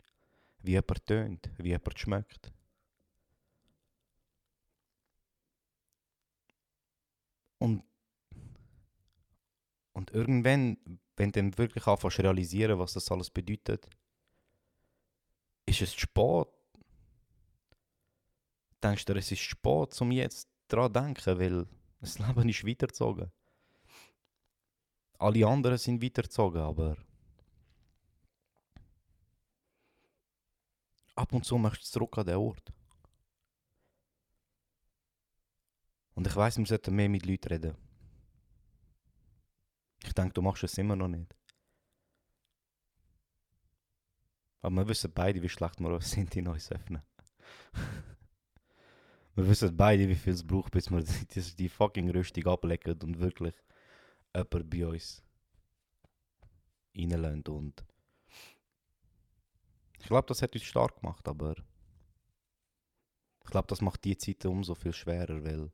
wie 0.63 0.71
jemand 0.71 1.05
tönt, 1.05 1.51
wie 1.59 1.67
jemand 1.67 1.99
schmeckt. 1.99 2.51
Und, 7.59 7.83
und 9.93 10.09
irgendwann, 10.09 10.77
wenn 11.15 11.31
du 11.31 11.39
dann 11.39 11.57
wirklich 11.59 11.85
anfängst 11.85 12.17
realisieren, 12.17 12.79
was 12.79 12.93
das 12.93 13.11
alles 13.11 13.29
bedeutet, 13.29 13.87
ist 15.67 15.83
es 15.83 15.93
spät. 15.93 16.47
Denkst 18.87 19.03
du, 19.03 19.13
es 19.15 19.33
ist 19.33 19.41
spät, 19.41 20.01
um 20.01 20.11
jetzt 20.13 20.47
daran 20.69 20.93
zu 20.93 21.01
denken, 21.01 21.39
weil 21.39 21.67
das 21.99 22.19
Leben 22.25 22.47
ist 22.47 22.65
weitergezogen. 22.65 23.29
Alle 25.19 25.45
anderen 25.45 25.77
sind 25.77 26.01
weitergezogen, 26.01 26.61
aber 26.61 26.95
ab 31.15 31.33
und 31.33 31.43
zu 31.43 31.57
möchtest 31.57 31.93
du 31.93 31.99
zurück 31.99 32.17
an 32.17 32.27
den 32.27 32.37
Ort. 32.37 32.71
Und 36.15 36.25
ich 36.25 36.35
weiß, 36.35 36.57
wir 36.57 36.65
sollten 36.65 36.95
mehr 36.95 37.09
mit 37.09 37.25
Leuten 37.25 37.49
reden. 37.49 37.77
Ich 40.01 40.13
denke, 40.13 40.31
du 40.31 40.41
machst 40.41 40.63
es 40.63 40.77
immer 40.77 40.95
noch 40.95 41.09
nicht. 41.09 41.35
Aber 44.61 44.75
wir 44.75 44.87
wissen 44.87 45.11
beide, 45.13 45.41
wie 45.41 45.49
schlecht 45.49 45.81
wir 45.81 45.99
sind 45.99 46.33
in 46.37 46.47
uns 46.47 46.71
öffnen. 46.71 47.01
wir 49.37 49.47
wissen 49.47 49.77
beide, 49.77 50.09
wie 50.09 50.15
viel 50.15 50.33
es 50.33 50.45
braucht, 50.45 50.71
bis 50.71 50.89
wir 50.89 51.03
die, 51.35 51.55
die 51.55 51.69
fucking 51.69 52.09
Rüstung 52.09 52.47
ablecken 52.47 52.99
und 53.03 53.19
wirklich 53.19 53.53
jemand 54.35 54.69
bei 54.69 54.85
uns 54.87 55.23
reinlassen. 56.97 57.43
Und 57.43 57.85
ich 59.99 60.07
glaube, 60.07 60.27
das 60.27 60.41
hat 60.41 60.55
uns 60.55 60.63
stark 60.63 60.99
gemacht, 61.01 61.27
aber 61.27 61.55
ich 63.43 63.51
glaube, 63.51 63.67
das 63.67 63.79
macht 63.79 64.03
die 64.05 64.17
Zeit 64.17 64.43
umso 64.45 64.73
viel 64.73 64.93
schwerer, 64.93 65.43
weil 65.43 65.71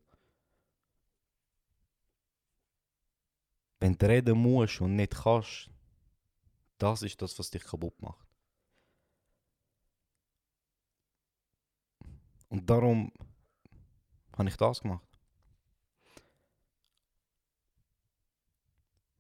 wenn 3.79 3.97
du 3.97 4.05
reden 4.07 4.37
musst 4.37 4.81
und 4.81 4.97
nicht 4.97 5.15
kannst, 5.15 5.69
das 6.77 7.01
ist 7.01 7.21
das, 7.21 7.39
was 7.39 7.49
dich 7.49 7.63
kaputt 7.63 8.01
macht. 8.01 8.27
Und 12.49 12.69
darum 12.69 13.11
habe 14.37 14.49
ich 14.49 14.57
das 14.57 14.81
gemacht. 14.81 15.07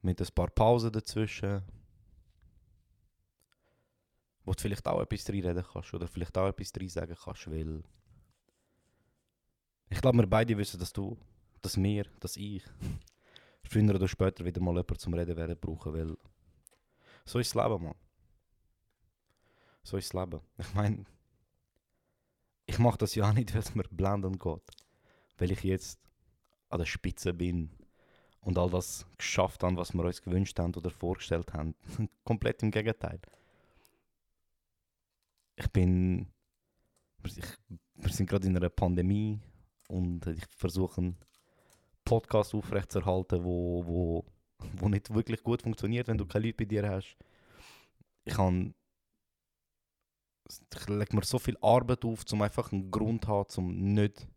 Mit 0.01 0.19
ein 0.19 0.27
paar 0.35 0.49
Pausen 0.49 0.91
dazwischen. 0.91 1.63
Wo 4.45 4.51
du 4.51 4.61
vielleicht 4.61 4.85
auch 4.87 5.01
etwas 5.01 5.29
reinreden 5.29 5.63
kannst 5.63 5.93
oder 5.93 6.07
vielleicht 6.07 6.37
auch 6.37 6.47
etwas 6.47 6.73
rein 6.77 6.89
sagen 6.89 7.15
kannst, 7.15 7.49
weil 7.49 7.83
ich 9.89 10.01
glaube, 10.01 10.17
wir 10.17 10.27
beide 10.27 10.57
wissen, 10.57 10.79
dass 10.79 10.91
du, 10.91 11.17
dass 11.61 11.77
wir, 11.81 12.05
dass 12.19 12.35
ich 12.35 12.63
früher 13.63 13.95
oder 13.95 14.07
später 14.07 14.43
wieder 14.43 14.59
mal 14.59 14.71
jemanden 14.71 14.99
zum 14.99 15.13
Reden 15.13 15.37
werden 15.37 15.57
brauchen, 15.57 15.93
weil 15.93 16.17
so 17.25 17.39
ist 17.39 17.55
das 17.55 17.63
Leben, 17.63 17.83
Mann. 17.83 17.95
So 19.83 19.97
ist 19.97 20.13
das 20.13 20.19
Leben. 20.19 20.41
Ich 20.57 20.73
meine, 20.73 21.05
ich 22.65 22.79
mache 22.79 22.97
das 22.97 23.15
ja 23.15 23.29
auch 23.29 23.33
nicht, 23.33 23.53
weil 23.53 23.61
es 23.61 23.75
mir 23.75 23.83
blendend 23.83 24.39
geht. 24.39 24.82
Weil 25.37 25.51
ich 25.51 25.63
jetzt 25.63 25.99
an 26.69 26.79
der 26.79 26.85
Spitze 26.85 27.33
bin 27.33 27.69
und 28.41 28.57
all 28.57 28.69
das 28.69 29.05
geschafft 29.17 29.63
habe, 29.63 29.77
was 29.77 29.93
wir 29.93 30.03
uns 30.03 30.21
gewünscht 30.21 30.59
haben 30.59 30.73
oder 30.75 30.89
vorgestellt 30.89 31.53
haben. 31.53 31.75
Komplett 32.23 32.63
im 32.63 32.71
Gegenteil. 32.71 33.19
Ich 35.55 35.69
bin. 35.71 36.27
Ich, 37.25 37.35
wir 37.95 38.11
sind 38.11 38.29
gerade 38.29 38.47
in 38.47 38.57
einer 38.57 38.69
Pandemie 38.69 39.39
und 39.87 40.27
ich 40.27 40.45
versuche 40.57 40.99
einen 40.99 41.17
Podcast 42.03 42.53
aufrechtzuerhalten, 42.53 43.43
wo, 43.43 43.85
wo, 43.85 44.25
wo 44.73 44.89
nicht 44.89 45.13
wirklich 45.13 45.41
gut 45.41 45.61
funktioniert, 45.61 46.07
wenn 46.07 46.17
du 46.17 46.25
keine 46.25 46.47
Leute 46.47 46.57
bei 46.57 46.65
dir 46.65 46.89
hast. 46.89 47.15
Ich 48.25 48.37
habe 48.37 48.73
ich 50.75 50.87
lege 50.87 51.15
mir 51.15 51.23
so 51.23 51.39
viel 51.39 51.57
Arbeit 51.61 52.03
auf, 52.03 52.25
um 52.31 52.41
einfach 52.41 52.71
einen 52.71 52.91
Grund 52.91 53.25
zu 53.25 53.31
haben, 53.31 53.49
um 53.57 53.93
nicht, 53.93 54.27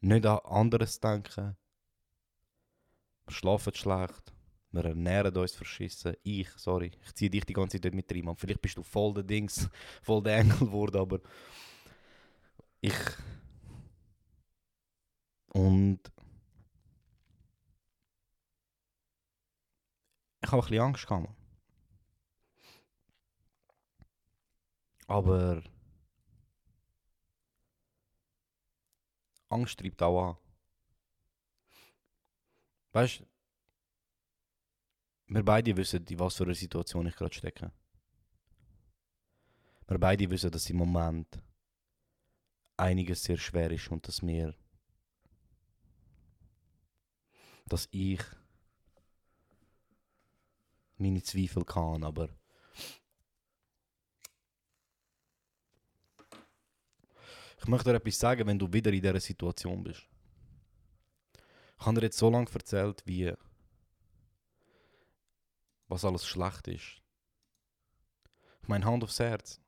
nicht 0.00 0.26
an 0.26 0.38
anderes 0.44 1.00
denken. 1.00 1.56
Wir 3.26 3.34
schlafen 3.34 3.74
schlecht, 3.74 4.32
wir 4.70 4.84
ernähren 4.84 5.36
uns 5.36 5.54
verschissen. 5.54 6.14
Ich, 6.22 6.48
sorry, 6.56 6.92
ich 7.04 7.14
ziehe 7.14 7.30
dich 7.30 7.44
die 7.44 7.52
ganze 7.52 7.80
Zeit 7.80 7.94
mit 7.94 8.10
rein. 8.12 8.24
Mann. 8.24 8.36
Vielleicht 8.36 8.62
bist 8.62 8.76
du 8.76 8.82
voll 8.82 9.14
der 9.14 9.24
Dings, 9.24 9.68
voll 10.02 10.22
der 10.22 10.38
Engel 10.38 10.58
geworden, 10.58 10.96
aber 10.98 11.20
ich. 12.80 12.94
Und. 15.52 16.00
Ich 20.40 20.52
habe 20.52 20.62
ein 20.62 20.68
bisschen 20.68 20.84
Angst 20.84 21.06
gehabt. 21.06 21.28
Aber 25.08 25.62
Angst 29.48 29.78
treibt 29.78 30.02
auch 30.02 30.30
an. 30.30 30.36
Weißt 32.92 33.20
du, 33.20 33.26
wir 35.28 35.44
beide 35.44 35.76
wissen, 35.76 36.04
in 36.06 36.18
was 36.18 36.36
für 36.36 36.44
einer 36.44 36.54
Situation 36.54 37.06
ich 37.06 37.16
gerade 37.16 37.34
stecke. 37.34 37.70
Wir 39.86 39.98
beide 39.98 40.28
wissen, 40.30 40.50
dass 40.50 40.68
im 40.70 40.76
Moment 40.76 41.42
einiges 42.76 43.22
sehr 43.22 43.38
schwer 43.38 43.70
ist 43.70 43.90
und 43.90 44.06
dass 44.06 44.22
mir, 44.22 44.54
dass 47.66 47.88
ich 47.90 48.20
meine 50.96 51.22
Zweifel 51.22 51.64
kann, 51.64 52.04
aber 52.04 52.28
Ich 57.58 57.66
möchte 57.66 57.90
dir 57.90 57.96
etwas 57.96 58.18
sagen, 58.18 58.46
wenn 58.46 58.58
du 58.58 58.72
wieder 58.72 58.92
in 58.92 59.02
dieser 59.02 59.20
Situation 59.20 59.82
bist. 59.82 60.08
Ich 61.78 61.86
habe 61.86 62.00
dir 62.00 62.06
jetzt 62.06 62.18
so 62.18 62.30
lange 62.30 62.50
erzählt, 62.52 63.02
wie 63.06 63.32
was 65.88 66.04
alles 66.04 66.26
schlecht 66.26 66.68
ist. 66.68 67.02
Ich 68.62 68.68
meine, 68.68 68.84
Hand 68.84 69.02
aufs 69.02 69.20
Herz. 69.20 69.60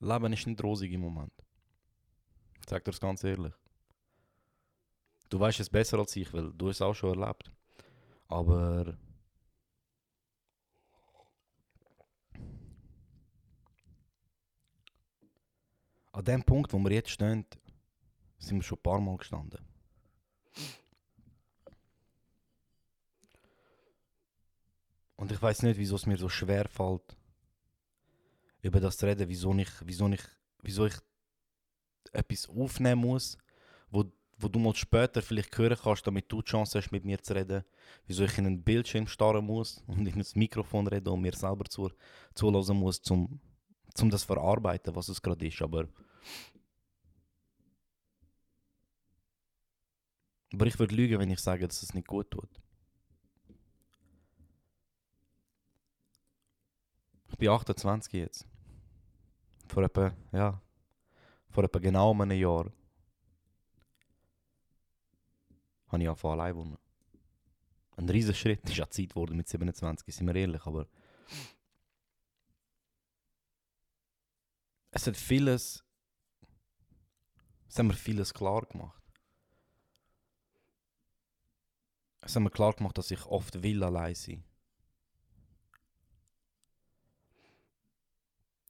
Leben 0.00 0.32
ist 0.32 0.46
nicht 0.46 0.62
rosig 0.62 0.92
im 0.92 1.02
Moment. 1.02 1.32
Ich 2.60 2.68
sage 2.68 2.82
dir 2.82 2.90
das 2.90 3.00
ganz 3.00 3.22
ehrlich. 3.22 3.52
Du 5.28 5.38
weißt 5.38 5.60
es 5.60 5.70
besser 5.70 5.98
als 5.98 6.16
ich, 6.16 6.32
weil 6.32 6.52
du 6.52 6.70
es 6.70 6.82
auch 6.82 6.94
schon 6.94 7.20
erlebt. 7.20 7.52
Aber 8.26 8.96
an 16.20 16.24
dem 16.24 16.42
Punkt, 16.42 16.72
wo 16.72 16.78
wir 16.78 16.92
jetzt 16.92 17.10
stehen, 17.10 17.44
sind 18.38 18.58
wir 18.58 18.62
schon 18.62 18.78
ein 18.78 18.82
paar 18.82 19.00
Mal 19.00 19.16
gestanden. 19.16 19.60
Und 25.16 25.32
ich 25.32 25.42
weiß 25.42 25.62
nicht, 25.62 25.78
wieso 25.78 25.96
es 25.96 26.06
mir 26.06 26.16
so 26.16 26.28
schwer 26.28 26.66
fällt, 26.68 27.16
über 28.62 28.80
das 28.80 28.96
zu 28.96 29.06
reden, 29.06 29.28
wieso 29.28 29.54
ich, 29.54 29.68
wieso 29.84 30.08
ich, 30.08 30.22
wieso 30.62 30.86
ich 30.86 30.94
etwas 32.12 32.48
aufnehmen 32.48 33.02
muss, 33.02 33.36
wo, 33.90 34.04
wo 34.38 34.48
du 34.48 34.58
mal 34.58 34.74
später 34.74 35.20
vielleicht 35.22 35.56
hören 35.56 35.78
kannst, 35.82 36.06
damit 36.06 36.30
du 36.30 36.40
die 36.42 36.50
Chance 36.50 36.78
hast, 36.78 36.90
mit 36.90 37.04
mir 37.04 37.22
zu 37.22 37.34
reden. 37.34 37.64
Wieso 38.06 38.24
ich 38.24 38.38
in 38.38 38.46
einen 38.46 38.62
Bildschirm 38.62 39.06
starren 39.06 39.44
muss 39.44 39.82
und 39.86 40.06
in 40.06 40.18
das 40.18 40.34
Mikrofon 40.34 40.86
reden 40.86 41.08
und 41.08 41.20
mir 41.20 41.34
selber 41.34 41.64
zu, 41.66 41.90
zulassen 42.34 42.78
muss, 42.78 43.00
um 43.10 43.40
zum 43.94 44.10
das 44.10 44.24
verarbeiten, 44.24 44.94
was 44.94 45.08
es 45.08 45.20
gerade 45.20 45.46
ist. 45.46 45.60
Aber, 45.62 45.88
aber 50.52 50.66
ich 50.66 50.78
würde 50.78 50.94
lügen, 50.94 51.18
wenn 51.18 51.30
ich 51.30 51.40
sage, 51.40 51.66
dass 51.66 51.82
es 51.82 51.94
nicht 51.94 52.06
gut 52.06 52.30
tut. 52.30 52.50
Ich 57.28 57.38
bin 57.38 57.48
28 57.48 58.12
jetzt. 58.12 58.46
Vor 59.68 59.84
etwa, 59.84 60.12
ja, 60.32 60.60
vor 61.48 61.64
etwa 61.64 61.78
genau 61.78 62.12
einem 62.12 62.32
Jahr 62.32 62.70
habe 65.88 66.02
ich 66.02 66.08
angefangen 66.08 66.40
allein 66.40 66.56
wohnen. 66.56 66.78
Ein 67.96 68.08
riesiger 68.08 68.34
Schritt 68.34 68.64
ist 68.68 68.76
ja 68.76 68.88
Zeit 68.88 69.10
geworden 69.10 69.36
mit 69.36 69.48
27, 69.48 70.14
sind 70.14 70.26
wir 70.26 70.34
ehrlich, 70.34 70.64
aber 70.66 70.86
es 74.90 75.06
hat 75.06 75.16
vieles, 75.16 75.84
es 77.70 77.78
haben 77.78 77.86
mir 77.86 77.94
vieles 77.94 78.34
klar 78.34 78.66
gemacht. 78.66 79.00
Es 82.20 82.34
hat 82.34 82.42
mir 82.42 82.50
klar 82.50 82.72
gemacht, 82.72 82.98
dass 82.98 83.12
ich 83.12 83.24
oft 83.26 83.62
will 83.62 83.84
allein 83.84 84.14
sein. 84.14 84.42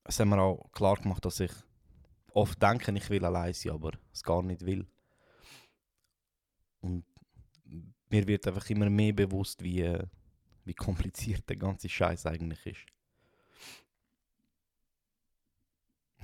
Es 0.04 0.20
hat 0.20 0.26
mir 0.26 0.40
auch 0.40 0.70
klar 0.72 0.96
gemacht, 0.96 1.24
dass 1.24 1.40
ich 1.40 1.52
oft 2.32 2.62
denke, 2.62 2.92
ich 2.92 3.08
will 3.08 3.24
allein 3.24 3.54
sein, 3.54 3.72
aber 3.72 3.92
es 4.12 4.22
gar 4.22 4.42
nicht 4.42 4.66
will. 4.66 4.86
Und 6.82 7.04
mir 8.10 8.26
wird 8.26 8.46
einfach 8.46 8.68
immer 8.68 8.90
mehr 8.90 9.14
bewusst, 9.14 9.62
wie, 9.62 9.98
wie 10.64 10.74
kompliziert 10.74 11.48
der 11.48 11.56
ganze 11.56 11.88
Scheiß 11.88 12.26
eigentlich 12.26 12.66
ist. 12.66 12.86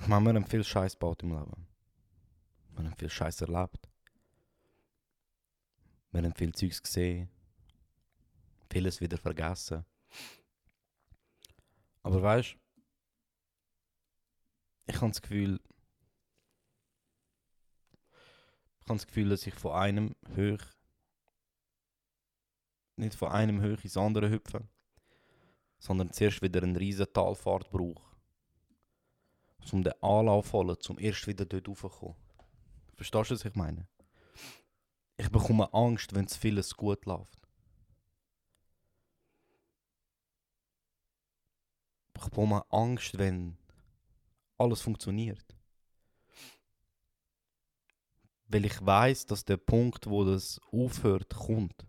Wir 0.05 0.15
haben 0.15 0.45
viel 0.45 0.63
Scheiß 0.63 0.93
gebaut 0.93 1.23
im 1.23 1.31
Leben. 1.31 1.67
Wir 2.77 2.85
haben 2.85 2.95
viel 2.95 3.09
Scheiß 3.09 3.41
erlebt. 3.41 3.89
Wir 6.11 6.23
haben 6.23 6.33
viel 6.33 6.53
Zeugs 6.53 6.81
gesehen. 6.81 7.29
Vieles 8.71 9.01
wieder 9.01 9.17
vergessen. 9.17 9.85
Aber 12.03 12.21
weißt 12.21 12.53
du, 12.53 12.57
ich 14.87 14.95
habe 14.95 15.09
das 15.09 15.21
Gefühl, 15.21 15.59
ich 18.81 18.89
habe 18.89 18.97
das 18.99 19.07
Gefühl, 19.07 19.29
dass 19.29 19.47
ich 19.47 19.55
von 19.55 19.73
einem 19.73 20.15
hoch, 20.35 20.63
nicht 22.95 23.15
von 23.15 23.31
einem 23.31 23.61
hoch 23.61 23.83
ins 23.83 23.97
andere 23.97 24.29
hüpfe, 24.29 24.67
sondern 25.79 26.13
zuerst 26.13 26.41
wieder 26.41 26.63
eine 26.63 26.79
riesen 26.79 27.11
Talfahrt 27.11 27.69
brauche 27.69 28.07
um 29.73 29.83
den 29.83 29.93
Anlauf 30.01 30.47
zu 30.47 30.53
holen, 30.53 30.77
um 30.89 30.99
erst 30.99 31.27
wieder 31.27 31.45
dort 31.45 31.67
raufzukommen. 31.67 32.15
Verstehst 32.97 33.29
du, 33.29 33.35
was 33.35 33.45
ich 33.45 33.55
meine? 33.55 33.87
Ich 35.17 35.29
bekomme 35.29 35.71
Angst, 35.71 36.15
wenn 36.15 36.27
zu 36.27 36.39
vieles 36.39 36.75
gut 36.75 37.05
läuft. 37.05 37.39
Ich 42.07 42.23
bekomme 42.23 42.63
Angst, 42.71 43.17
wenn 43.19 43.55
alles 44.57 44.81
funktioniert. 44.81 45.45
Weil 48.47 48.65
ich 48.65 48.83
weiß, 48.83 49.27
dass 49.27 49.45
der 49.45 49.57
Punkt, 49.57 50.09
wo 50.09 50.25
das 50.25 50.59
aufhört, 50.71 51.35
kommt. 51.35 51.85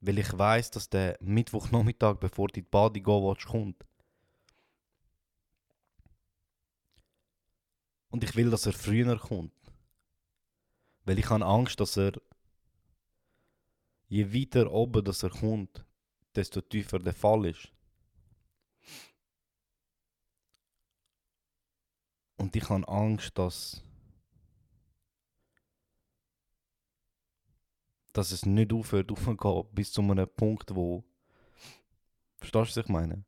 Weil 0.00 0.18
ich 0.18 0.32
weiß, 0.32 0.70
dass 0.70 0.88
der 0.88 1.18
Mittwochnachmittag, 1.20 2.14
bevor 2.20 2.48
du 2.48 2.52
in 2.60 2.64
die 2.64 2.70
Bade 2.70 3.00
gehen 3.00 3.22
willst, 3.22 3.46
kommt. 3.46 3.84
Und 8.16 8.24
ich 8.24 8.34
will, 8.34 8.48
dass 8.48 8.64
er 8.64 8.72
früher 8.72 9.18
kommt. 9.18 9.52
Weil 11.04 11.18
ich 11.18 11.28
habe 11.28 11.44
Angst, 11.44 11.78
dass 11.78 11.98
er 11.98 12.12
je 14.08 14.32
weiter 14.32 14.72
oben 14.72 15.04
dass 15.04 15.22
er 15.22 15.28
kommt, 15.28 15.84
desto 16.34 16.62
tiefer 16.62 16.98
der 16.98 17.12
Fall 17.12 17.44
ist. 17.44 17.70
Und 22.38 22.56
ich 22.56 22.66
habe 22.70 22.88
Angst, 22.88 23.36
dass, 23.36 23.82
dass 28.14 28.30
es 28.30 28.46
nicht 28.46 28.72
aufhört, 28.72 29.12
aufzugehen, 29.12 29.66
bis 29.74 29.92
zu 29.92 30.00
einem 30.00 30.26
Punkt, 30.26 30.74
wo. 30.74 31.04
Verstehst 32.38 32.54
du, 32.54 32.60
was 32.60 32.76
ich 32.78 32.88
meine? 32.88 33.26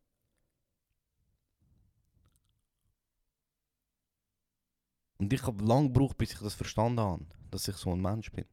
Und 5.18 5.32
ich 5.32 5.42
habe 5.42 5.64
lange 5.64 5.88
gebraucht, 5.88 6.16
bis 6.16 6.32
ich 6.32 6.38
das 6.38 6.54
verstanden 6.54 7.00
habe, 7.00 7.26
dass 7.50 7.66
ich 7.66 7.76
so 7.76 7.92
ein 7.92 8.00
Mensch 8.00 8.30
bin. 8.30 8.46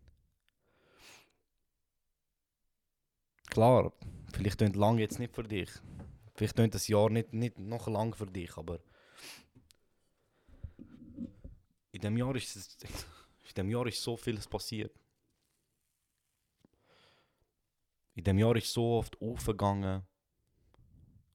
Klar, 3.47 3.93
vielleicht 4.33 4.59
tönt 4.59 4.75
lang 4.75 4.97
jetzt 4.97 5.19
nicht 5.19 5.33
für 5.33 5.43
dich. 5.43 5.69
Vielleicht 6.33 6.55
tönt 6.57 6.73
das 6.73 6.87
Jahr 6.87 7.09
nicht, 7.09 7.33
nicht 7.33 7.57
noch 7.59 7.87
lang 7.87 8.13
für 8.13 8.25
dich, 8.25 8.57
aber 8.57 8.79
in 11.91 12.01
dem 12.01 12.17
Jahr 12.17 12.35
ist 12.35 12.83
in 13.47 13.53
dem 13.55 13.69
Jahr 13.69 13.87
ist 13.87 14.01
so 14.01 14.17
vieles 14.17 14.47
passiert. 14.47 14.99
In 18.15 18.23
dem 18.23 18.37
Jahr 18.37 18.55
ist 18.55 18.73
so 18.73 18.97
oft 18.97 19.21
aufgegangen 19.21 20.03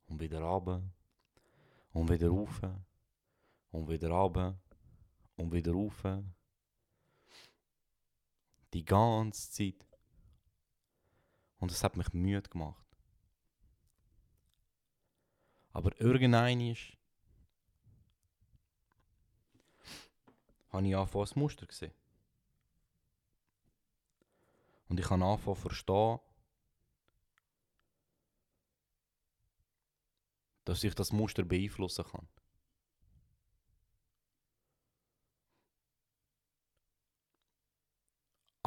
und 0.09 0.21
wieder 0.21 0.41
runter 0.41 0.83
und 1.93 2.11
wieder 2.11 2.29
rauf 2.29 2.61
und 3.71 3.89
wieder 3.89 4.11
runter 4.11 4.61
und 5.41 5.53
wieder 5.53 5.73
rauf. 5.73 6.05
Die 8.73 8.85
ganze 8.85 9.51
Zeit. 9.51 9.87
Und 11.59 11.73
es 11.73 11.83
hat 11.83 11.97
mich 11.97 12.13
müde 12.13 12.49
gemacht. 12.49 12.87
Aber 15.73 15.99
irgendein 16.01 16.61
ist, 16.61 16.97
habe 20.71 20.87
ich 20.87 20.97
angefangen, 20.97 21.27
ein 21.27 21.39
Muster 21.39 21.67
gesehen. 21.67 21.93
Und 24.89 24.99
ich 24.99 25.09
habe 25.09 25.25
angefangen 25.25 25.57
zu 25.57 25.63
verstehen, 25.63 26.21
dass 30.65 30.85
ich 30.85 30.95
das 30.95 31.13
Muster 31.13 31.45
beeinflussen 31.45 32.05
kann. 32.05 32.29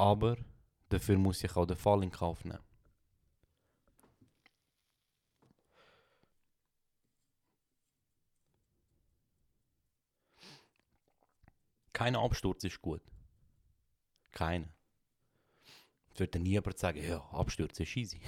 Aber 0.03 0.35
dafür 0.89 1.17
muss 1.17 1.41
ich 1.45 1.55
auch 1.55 1.65
den 1.65 1.77
Fall 1.77 2.03
in 2.03 2.11
Kauf 2.11 2.43
nehmen. 2.43 2.59
Kein 11.93 12.17
Absturz 12.17 12.65
ist 12.65 12.81
gut. 12.81 13.01
Keiner. 14.31 14.67
Es 16.13 16.19
wird 16.19 16.35
nie 16.35 16.49
jemand 16.49 16.77
sagen, 16.77 17.01
ja, 17.01 17.21
Absturz 17.31 17.79
ist 17.79 17.95
easy. 17.95 18.19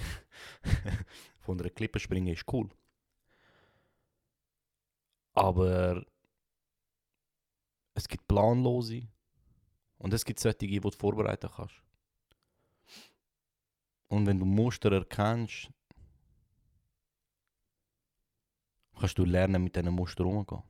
Von 1.40 1.60
einer 1.60 1.68
Klippe 1.68 1.98
springen 1.98 2.28
ist 2.28 2.50
cool. 2.50 2.70
Aber 5.34 6.06
es 7.92 8.08
gibt 8.08 8.26
Planlose 8.26 9.08
und 9.98 10.12
es 10.12 10.24
gibt 10.24 10.40
solche, 10.40 10.58
die 10.58 10.80
du 10.80 10.90
vorbereiten 10.90 11.50
kannst. 11.54 11.82
Und 14.08 14.26
wenn 14.26 14.38
du 14.38 14.44
Muster 14.44 14.92
erkennst, 14.92 15.70
kannst 18.98 19.18
du 19.18 19.24
lernen, 19.24 19.64
mit 19.64 19.76
diesen 19.76 19.92
Mustern 19.92 20.26
umzugehen. 20.26 20.62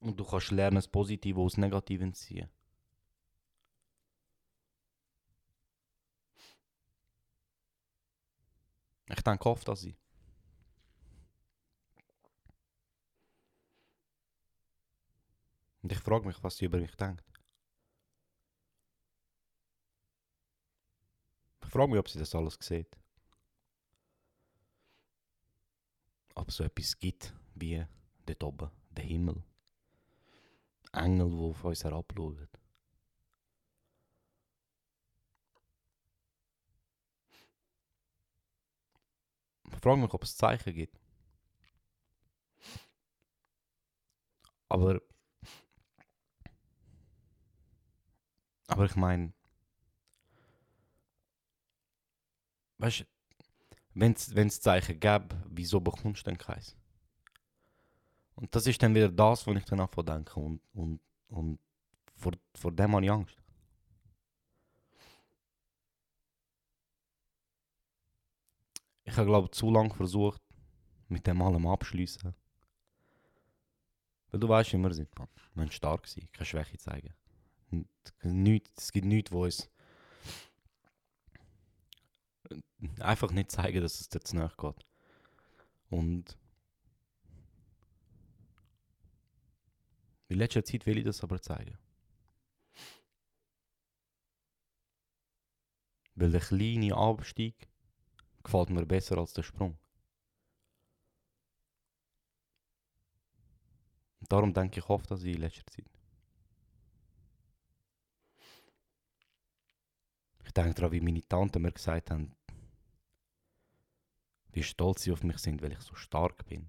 Und 0.00 0.18
du 0.18 0.24
kannst 0.24 0.52
lernen, 0.52 0.76
das 0.76 0.88
Positive 0.88 1.40
aus 1.40 1.56
Negativen 1.56 2.14
zu 2.14 2.26
ziehen. 2.26 2.48
Ich 9.10 9.22
denke 9.22 9.48
oft 9.48 9.68
an 9.68 9.76
sie. 9.76 9.96
Und 15.88 15.92
ich 15.92 16.00
frage 16.00 16.26
mich, 16.26 16.44
was 16.44 16.58
sie 16.58 16.66
über 16.66 16.78
mich 16.78 16.94
denkt. 16.96 17.24
Ich 21.64 21.70
frage 21.70 21.90
mich, 21.90 21.98
ob 21.98 22.10
sie 22.10 22.18
das 22.18 22.34
alles 22.34 22.58
sieht. 22.60 22.94
Ob 26.34 26.50
es 26.50 26.56
so 26.56 26.64
etwas 26.64 26.98
gibt 26.98 27.32
wie 27.54 27.86
dort 28.26 28.44
oben, 28.44 28.70
der 28.90 29.04
Himmel. 29.04 29.42
Engel, 30.92 31.30
die 31.30 31.36
auf 31.36 31.64
uns 31.64 31.82
herabschauen. 31.82 32.46
Ich 39.72 39.80
frage 39.80 40.02
mich, 40.02 40.12
ob 40.12 40.22
es 40.22 40.36
Zeichen 40.36 40.74
gibt. 40.74 41.00
Aber. 44.68 45.00
Aber 48.68 48.84
ich 48.84 48.94
meine. 48.96 49.32
Weißt 52.78 53.00
du, 53.00 53.04
wenn 53.94 54.12
es 54.46 54.60
Zeichen 54.60 55.00
gäbe, 55.00 55.28
wieso 55.48 55.80
bekommst 55.80 56.26
du 56.26 56.30
denn 56.30 56.38
keins? 56.38 56.76
Und 58.36 58.54
das 58.54 58.68
ist 58.68 58.80
dann 58.80 58.94
wieder 58.94 59.08
das, 59.08 59.46
was 59.46 59.56
ich 59.56 59.64
dann 59.64 59.78
davon 59.78 60.06
denke. 60.06 60.38
Und, 60.38 60.60
und, 60.72 61.00
und 61.28 61.58
vor, 62.14 62.32
vor 62.54 62.70
dem 62.70 62.94
habe 62.94 63.04
ich 63.04 63.10
Angst. 63.10 63.36
Ich 69.02 69.16
habe, 69.16 69.26
glaube 69.26 69.50
zu 69.50 69.70
lange 69.70 69.92
versucht, 69.92 70.40
mit 71.08 71.26
dem 71.26 71.42
allem 71.42 71.66
abschließen. 71.66 72.32
Weil 74.30 74.40
du 74.40 74.48
weißt, 74.48 74.72
wie 74.74 74.78
wir 74.78 74.92
sind, 74.94 75.18
man. 75.18 75.28
Wir 75.54 75.64
müssen 75.64 75.72
stark 75.72 76.06
sein, 76.06 76.28
keine 76.32 76.46
Schwäche 76.46 76.78
zeigen. 76.78 77.14
Nicht, 77.70 78.70
es 78.76 78.92
gibt 78.92 79.06
nichts, 79.06 79.32
wo 79.32 79.46
es 79.46 79.70
einfach 83.00 83.30
nicht 83.30 83.50
zeigen, 83.50 83.80
dass 83.80 84.00
es 84.00 84.08
dir 84.08 84.20
zu 84.20 84.36
geht. 84.36 84.86
Und 85.90 86.38
in 90.28 90.38
letzter 90.38 90.64
Zeit 90.64 90.86
will 90.86 90.98
ich 90.98 91.04
das 91.04 91.22
aber 91.22 91.40
zeigen. 91.40 91.78
Weil 96.14 96.32
der 96.32 96.40
kleine 96.40 96.96
Abstieg 96.96 97.68
gefällt 98.42 98.70
mir 98.70 98.86
besser 98.86 99.18
als 99.18 99.32
der 99.32 99.42
Sprung. 99.42 99.78
Und 104.20 104.32
darum 104.32 104.52
denke 104.52 104.80
ich 104.80 104.88
oft 104.88 105.10
an 105.12 105.18
sie 105.18 105.32
in 105.32 105.40
letzter 105.40 105.66
Zeit. 105.66 105.97
Denke 110.58 110.74
daran, 110.74 110.92
wie 110.92 111.00
meine 111.00 111.22
Tanten 111.22 111.62
mir 111.62 111.72
gesagt 111.72 112.10
haben, 112.10 112.34
wie 114.52 114.62
stolz 114.62 115.02
sie 115.02 115.12
auf 115.12 115.22
mich 115.22 115.38
sind, 115.38 115.62
weil 115.62 115.72
ich 115.72 115.80
so 115.80 115.94
stark 115.94 116.46
bin. 116.46 116.68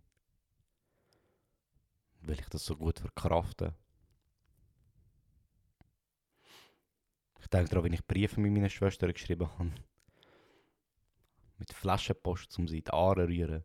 Weil 2.22 2.40
ich 2.40 2.50
das 2.50 2.66
so 2.66 2.76
gut 2.76 3.00
verkrafte. 3.00 3.74
Ich 7.40 7.48
denke 7.48 7.70
daran, 7.70 7.86
wenn 7.86 7.94
ich 7.94 8.06
Briefe 8.06 8.40
mit 8.40 8.52
meiner 8.52 8.70
Schwester 8.70 9.12
geschrieben 9.12 9.50
habe. 9.58 9.72
Mit 11.58 11.74
Flaschenpost, 11.74 12.60
um 12.60 12.68
sie 12.68 12.80
in 12.80 12.84
die 12.84 12.92
rühren. 12.92 13.64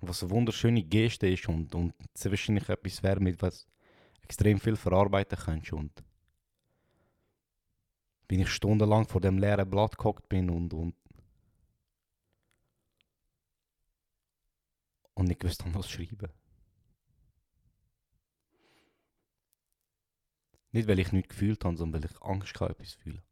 Was 0.00 0.22
eine 0.22 0.30
wunderschöne 0.30 0.82
Geste 0.84 1.28
ist 1.28 1.48
und, 1.48 1.74
und 1.74 1.94
es 2.14 2.24
wahrscheinlich 2.24 2.68
etwas 2.68 3.02
wäre, 3.02 3.20
mit 3.20 3.40
was 3.42 3.66
extrem 4.22 4.60
viel 4.60 4.76
verarbeiten. 4.76 5.62
Und 5.72 6.04
wenn 8.32 8.40
ich 8.40 8.48
stundenlang 8.48 9.06
vor 9.06 9.20
dem 9.20 9.36
leeren 9.36 9.68
Blatt 9.68 9.98
gehockt 9.98 10.26
bin 10.30 10.48
und, 10.48 10.72
und 10.72 10.96
und 15.12 15.28
nicht 15.28 15.40
gewusst 15.40 15.62
habe, 15.62 15.74
was 15.74 15.90
schreiben. 15.90 16.32
Nicht, 20.70 20.88
weil 20.88 20.98
ich 20.98 21.12
nichts 21.12 21.28
gefühlt 21.28 21.62
habe, 21.62 21.76
sondern 21.76 22.02
weil 22.02 22.10
ich 22.10 22.22
Angst 22.22 22.58
hatte, 22.58 22.72
etwas 22.72 22.92
zu 22.92 22.98
fühlen. 23.00 23.22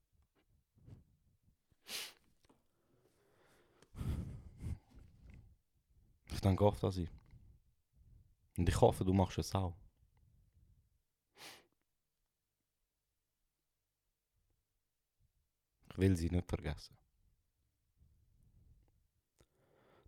Ich 6.31 6.41
denke 6.43 6.67
oft 6.67 6.85
an 6.85 6.91
sie. 6.91 7.09
Und 8.59 8.69
ich 8.69 8.79
hoffe, 8.79 9.07
du 9.07 9.15
machst 9.15 9.39
es 9.39 9.55
auch. 9.55 9.80
Ich 15.91 15.99
will 15.99 16.17
sie 16.17 16.31
nicht 16.31 16.49
vergessen. 16.49 16.97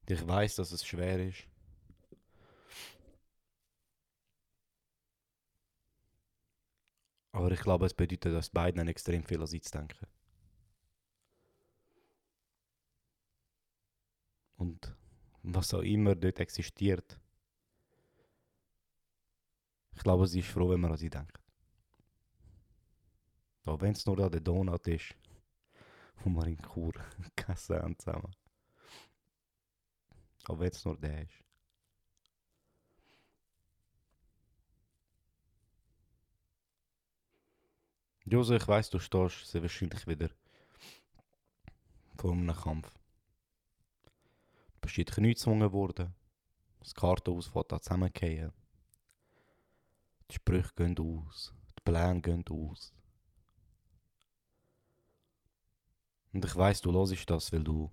Und 0.00 0.10
ich 0.10 0.26
weiß, 0.26 0.56
dass 0.56 0.72
es 0.72 0.86
schwer 0.86 1.28
ist. 1.28 1.46
Aber 7.32 7.50
ich 7.50 7.60
glaube, 7.60 7.86
es 7.86 7.94
bedeutet 7.94 8.34
uns 8.34 8.50
beiden 8.50 8.86
extrem 8.88 9.24
viel 9.24 9.40
an 9.40 9.46
sie 9.46 9.60
zu 9.60 9.70
denken. 9.70 10.06
Und 14.56 14.94
was 15.42 15.74
auch 15.74 15.80
immer 15.82 16.14
dort 16.14 16.38
existiert, 16.38 17.18
ich 19.94 20.02
glaube, 20.02 20.26
sie 20.26 20.40
ist 20.40 20.48
froh, 20.48 20.70
wenn 20.70 20.80
man 20.80 20.92
an 20.92 20.98
sie 20.98 21.10
denkt. 21.10 21.38
Auch 23.64 23.80
wenn 23.80 23.92
es 23.92 24.06
nur 24.06 24.18
an 24.20 24.30
der 24.30 24.40
Donut 24.40 24.86
ist, 24.86 25.14
wo 26.24 26.30
wir 26.30 26.46
in 26.46 26.58
Chur 26.62 26.92
gegessen 27.36 27.76
haben 27.76 27.98
zusammen. 27.98 28.34
Auch 30.46 30.58
wenn 30.58 30.70
es 30.70 30.84
nur 30.84 30.96
der 30.96 31.22
ist. 31.22 31.42
Jose, 38.24 38.56
ich 38.56 38.68
weiss, 38.68 38.88
du 38.88 38.98
stehst 38.98 39.46
sehr 39.46 39.62
wahrscheinlich 39.62 40.06
wieder 40.06 40.30
vor 42.16 42.32
einem 42.32 42.54
Kampf. 42.54 42.88
Du 44.04 44.80
bist 44.80 44.96
in 44.98 45.04
die 45.04 45.12
Knie 45.12 45.34
gezwungen 45.34 45.72
worden. 45.72 46.14
Das 46.80 46.94
Kartenausfall 46.94 47.64
hat 47.70 47.84
zusammengefallen. 47.84 48.52
Die 50.30 50.34
Sprüche 50.34 50.72
gehen 50.76 50.98
aus. 50.98 51.52
Die 51.78 51.82
Pläne 51.84 52.20
gehen 52.20 52.44
aus. 52.48 52.92
Und 56.32 56.44
ich 56.44 56.56
weiss, 56.56 56.80
du 56.80 56.92
hörst 56.92 57.28
das, 57.28 57.52
weil 57.52 57.62
du. 57.62 57.90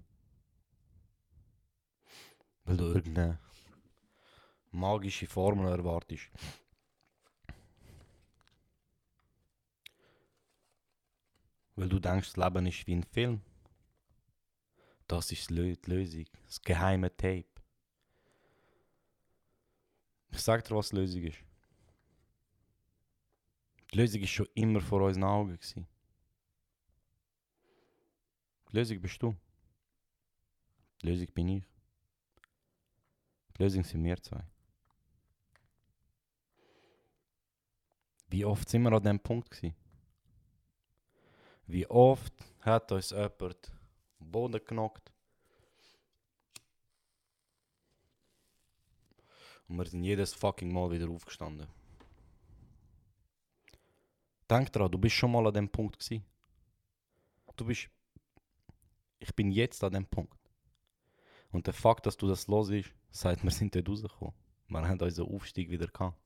weil 2.63 2.77
du 2.77 2.85
irgendeine 2.85 3.39
magische 4.71 5.27
Formel 5.27 5.67
erwartest. 5.67 6.29
Weil 11.75 11.89
du 11.89 11.99
denkst, 11.99 12.33
das 12.33 12.37
Leben 12.37 12.65
ist 12.67 12.85
wie 12.87 12.95
ein 12.95 13.03
Film. 13.03 13.41
Das 15.07 15.31
ist 15.31 15.49
die 15.49 15.77
Lösung. 15.87 16.25
Das 16.45 16.61
geheime 16.61 17.15
Tape. 17.15 17.45
Ich 20.31 20.39
sag 20.39 20.63
dir, 20.63 20.75
was 20.75 20.89
die 20.89 20.97
Lösung 20.97 21.23
ist. 21.23 21.39
Die 23.91 23.97
Lösung 23.97 24.21
ist 24.21 24.29
schon 24.29 24.47
immer 24.53 24.81
vor 24.81 25.01
unseren 25.01 25.23
Augen. 25.23 25.53
Gewesen. 25.53 25.87
Lösung 28.71 29.01
bist 29.01 29.21
du. 29.21 29.35
Die 31.01 31.07
Lösung 31.07 31.27
bin 31.33 31.49
ich. 31.49 31.63
Die 33.57 33.63
Lösung 33.63 33.83
sind 33.83 34.03
wir 34.03 34.21
zwei. 34.21 34.43
Wie 38.29 38.45
oft 38.45 38.69
sind 38.69 38.83
wir 38.83 38.93
an 38.93 39.03
dem 39.03 39.19
Punkt 39.19 39.49
gewesen? 39.49 39.75
Wie 41.65 41.87
oft 41.87 42.33
hat 42.61 42.91
uns 42.91 43.09
jemand 43.09 43.71
am 44.19 44.31
Boden 44.31 44.61
genockt? 44.63 45.11
Und 49.67 49.77
wir 49.77 49.85
sind 49.85 50.03
jedes 50.03 50.33
fucking 50.33 50.71
Mal 50.71 50.91
wieder 50.91 51.09
aufgestanden. 51.09 51.67
Denk 54.49 54.71
dran, 54.73 54.91
du 54.91 54.97
bist 54.97 55.15
schon 55.15 55.31
mal 55.31 55.45
an 55.45 55.53
dem 55.53 55.69
Punkt 55.69 55.99
gewesen. 55.99 56.25
Du 57.55 57.65
bist. 57.65 57.89
Ich 59.19 59.35
bin 59.35 59.51
jetzt 59.51 59.83
an 59.83 59.93
dem 59.93 60.05
Punkt. 60.05 60.39
Und 61.51 61.67
der 61.67 61.73
Fakt, 61.73 62.05
dass 62.05 62.17
du 62.17 62.27
das 62.27 62.47
los 62.47 62.69
ist, 62.69 62.93
sagt, 63.11 63.43
wir 63.43 63.51
sind 63.51 63.75
dort 63.75 63.89
rausgekommen. 63.89 64.33
Wir 64.67 64.87
haben 64.87 65.01
unseren 65.01 65.33
Aufstieg 65.33 65.69
wieder 65.69 65.87
gehabt. 65.87 66.17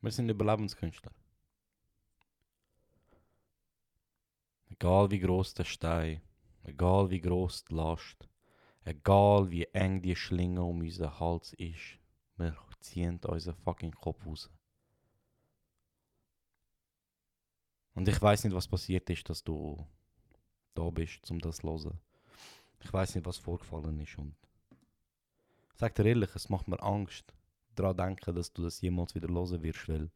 Wir 0.00 0.10
sind 0.10 0.28
Überlebenskünstler. 0.28 1.12
Egal 4.68 5.10
wie 5.10 5.20
groß 5.20 5.54
der 5.54 5.64
Stein, 5.64 6.20
egal 6.64 7.08
wie 7.08 7.20
groß 7.20 7.64
die 7.64 7.74
Last, 7.74 8.28
egal 8.84 9.50
wie 9.50 9.64
eng 9.72 10.02
die 10.02 10.16
Schlinge 10.16 10.62
um 10.62 10.80
unseren 10.80 11.18
Hals 11.18 11.54
ist, 11.54 11.98
wir 12.36 12.54
ziehen 12.80 13.18
unseren 13.24 13.54
fucking 13.54 13.92
Kopf 13.92 14.26
raus. 14.26 14.50
Und 17.94 18.08
ich 18.08 18.20
weiß 18.20 18.44
nicht, 18.44 18.54
was 18.54 18.68
passiert 18.68 19.08
ist, 19.10 19.28
dass 19.28 19.42
du 19.42 19.86
da 20.74 20.90
bist, 20.90 21.30
um 21.30 21.38
das 21.38 21.58
zu 21.58 21.68
hören. 21.68 22.00
Ich 22.80 22.92
weiß 22.92 23.14
nicht, 23.14 23.26
was 23.26 23.38
vorgefallen 23.38 24.00
ist. 24.00 24.18
Und 24.18 24.34
ich 25.72 25.78
sag 25.78 25.94
dir 25.94 26.04
ehrlich, 26.04 26.34
es 26.34 26.48
macht 26.48 26.68
mir 26.68 26.82
Angst, 26.82 27.32
daran 27.74 27.96
denken, 27.96 28.34
dass 28.34 28.52
du 28.52 28.62
das 28.62 28.80
jemals 28.80 29.14
wieder 29.14 29.28
hören 29.28 29.62
wirst, 29.62 29.88
weil 29.88 30.10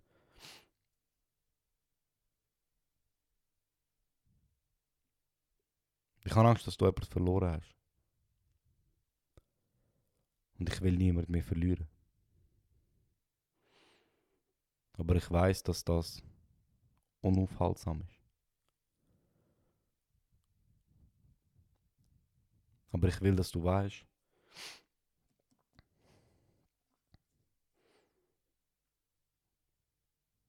ich 6.24 6.34
habe 6.34 6.48
Angst, 6.48 6.66
dass 6.66 6.76
du 6.76 6.84
jemanden 6.84 7.06
verloren 7.06 7.52
hast. 7.52 7.74
Und 10.58 10.68
ich 10.72 10.80
will 10.80 10.96
niemanden 10.96 11.30
mehr 11.30 11.44
verlieren. 11.44 11.86
Aber 14.94 15.14
ich 15.14 15.30
weiß, 15.30 15.62
dass 15.62 15.84
das 15.84 16.22
unaufhaltsam 17.20 18.00
ist. 18.02 18.18
Aber 22.92 23.08
ich 23.08 23.20
will, 23.20 23.36
dass 23.36 23.50
du 23.50 23.62
weißt, 23.62 24.04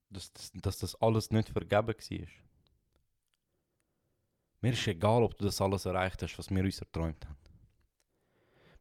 dass, 0.09 0.33
dass, 0.33 0.51
dass 0.53 0.77
das 0.79 0.95
alles 1.01 1.31
nicht 1.31 1.49
vergeben 1.49 1.87
war. 1.87 2.27
Mir 4.61 4.73
ist 4.73 4.87
egal, 4.87 5.23
ob 5.23 5.37
du 5.37 5.45
das 5.45 5.61
alles 5.61 5.85
erreicht 5.85 6.21
hast, 6.21 6.37
was 6.37 6.49
wir 6.49 6.63
uns 6.63 6.79
erträumt 6.79 7.25
haben. 7.25 7.37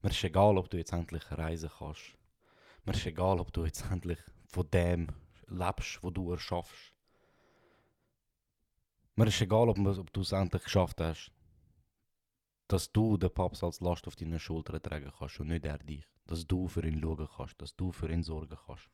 Mir 0.02 0.10
ist 0.10 0.24
egal, 0.24 0.56
ob 0.58 0.70
du 0.70 0.76
jetzt 0.76 0.92
endlich 0.92 1.30
reisen 1.30 1.70
kannst. 1.78 2.16
Mir 2.84 2.94
ist 2.94 3.06
egal, 3.06 3.40
ob 3.40 3.52
du 3.52 3.64
jetzt 3.64 3.84
endlich 3.90 4.18
von 4.46 4.68
dem 4.70 5.08
lebst, 5.46 6.02
wo 6.02 6.10
du 6.10 6.32
erschaffst. 6.32 6.97
Mir 9.18 9.26
ist 9.26 9.40
egal, 9.40 9.68
ob, 9.68 9.78
ob 9.80 10.12
du 10.12 10.20
es 10.20 10.30
endlich 10.30 10.62
geschafft 10.62 11.00
hast, 11.00 11.32
dass 12.68 12.92
du 12.92 13.16
den 13.16 13.34
Paps 13.34 13.64
als 13.64 13.80
Last 13.80 14.06
auf 14.06 14.14
deinen 14.14 14.38
Schultern 14.38 14.80
tragen 14.80 15.10
kannst 15.18 15.40
und 15.40 15.48
nicht 15.48 15.64
er 15.64 15.78
dich. 15.78 16.04
Dass 16.28 16.46
du 16.46 16.68
für 16.68 16.86
ihn 16.86 17.00
schauen 17.00 17.28
kannst, 17.36 17.60
dass 17.60 17.74
du 17.74 17.90
für 17.90 18.08
ihn 18.12 18.22
sorgen 18.22 18.56
kannst. 18.64 18.88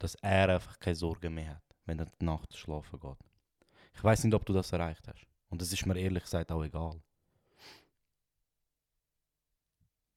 Dass 0.00 0.16
er 0.16 0.48
einfach 0.48 0.80
keine 0.80 0.96
Sorgen 0.96 1.32
mehr 1.32 1.54
hat, 1.54 1.62
wenn 1.84 2.00
er 2.00 2.06
die 2.06 2.24
Nacht 2.24 2.56
schlafen 2.56 2.98
geht. 2.98 3.18
Ich 3.94 4.02
weiß 4.02 4.24
nicht, 4.24 4.34
ob 4.34 4.44
du 4.44 4.52
das 4.52 4.72
erreicht 4.72 5.06
hast. 5.06 5.24
Und 5.48 5.62
das 5.62 5.72
ist 5.72 5.86
mir 5.86 5.96
ehrlich 5.96 6.24
gesagt 6.24 6.50
auch 6.50 6.64
egal. 6.64 7.00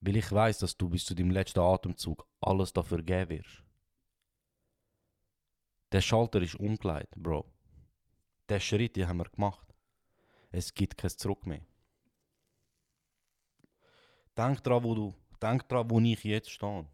Weil 0.02 0.15
ich 0.15 0.32
weiß, 0.32 0.58
dass 0.58 0.76
du 0.76 0.89
bis 0.89 1.06
zu 1.06 1.13
deinem 1.13 1.30
letzten 1.30 1.60
Atemzug 1.60 2.28
alles 2.41 2.73
dafür 2.73 3.04
geben 3.04 3.30
wirst. 3.30 3.63
Der 5.91 6.02
Schalter 6.02 6.41
ist 6.41 6.56
umgeleitet, 6.56 7.21
Bro. 7.21 7.53
Der 8.49 8.60
Schritt, 8.60 8.95
den 8.95 9.08
haben 9.08 9.17
wir 9.17 9.29
gemacht. 9.29 9.67
Es 10.51 10.73
gibt 10.73 10.97
kein 10.97 11.10
Zurück 11.10 11.45
mehr. 11.45 11.62
Denk 14.38 14.63
dran, 14.63 14.84
wo 14.84 14.95
du, 14.95 15.15
denk 15.41 15.67
dran, 15.69 15.89
wo 15.89 15.99
ich 15.99 16.23
jetzt 16.23 16.49
stehe. 16.49 16.86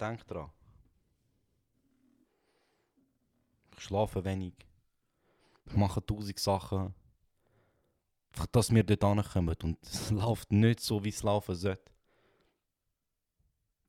Denk 0.00 0.26
dran. 0.26 0.50
Ich 3.76 3.82
schlafe 3.82 4.24
wenig. 4.24 4.54
Ich 5.66 5.74
mache 5.74 6.04
tausend 6.04 6.38
Sachen. 6.38 6.94
Einfach, 8.32 8.46
dass 8.46 8.72
wir 8.72 8.82
dort 8.84 9.04
ankommen. 9.04 9.56
Und 9.62 9.78
es 9.82 10.10
läuft 10.10 10.52
nicht 10.52 10.80
so, 10.80 11.04
wie 11.04 11.10
es 11.10 11.22
laufen 11.22 11.54
sollte. 11.54 11.92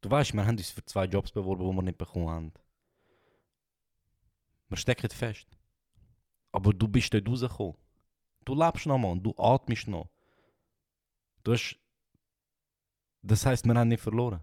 Du 0.01 0.11
weißt, 0.11 0.33
wir 0.33 0.45
haben 0.45 0.57
uns 0.57 0.69
für 0.69 0.85
zwei 0.85 1.05
Jobs 1.05 1.31
beworben, 1.31 1.67
die 1.67 1.75
wir 1.75 1.81
nicht 1.81 1.97
bekommen 1.97 2.29
haben. 2.29 2.53
Wir 4.69 4.77
stecken 4.77 5.09
fest. 5.09 5.47
Aber 6.55 6.73
du 6.73 6.87
bist 6.87 7.13
dort 7.13 7.27
rausgekommen. 7.27 7.75
Du 8.45 8.55
lebst 8.55 8.85
noch, 8.85 8.97
Mann. 8.97 9.21
Du 9.21 9.33
atmest 9.37 9.89
noch. 9.89 10.09
Du 11.43 11.51
hast. 11.51 11.77
Das 13.21 13.45
heißt, 13.45 13.65
wir 13.65 13.75
haben 13.75 13.89
nicht 13.89 14.01
verloren. 14.01 14.39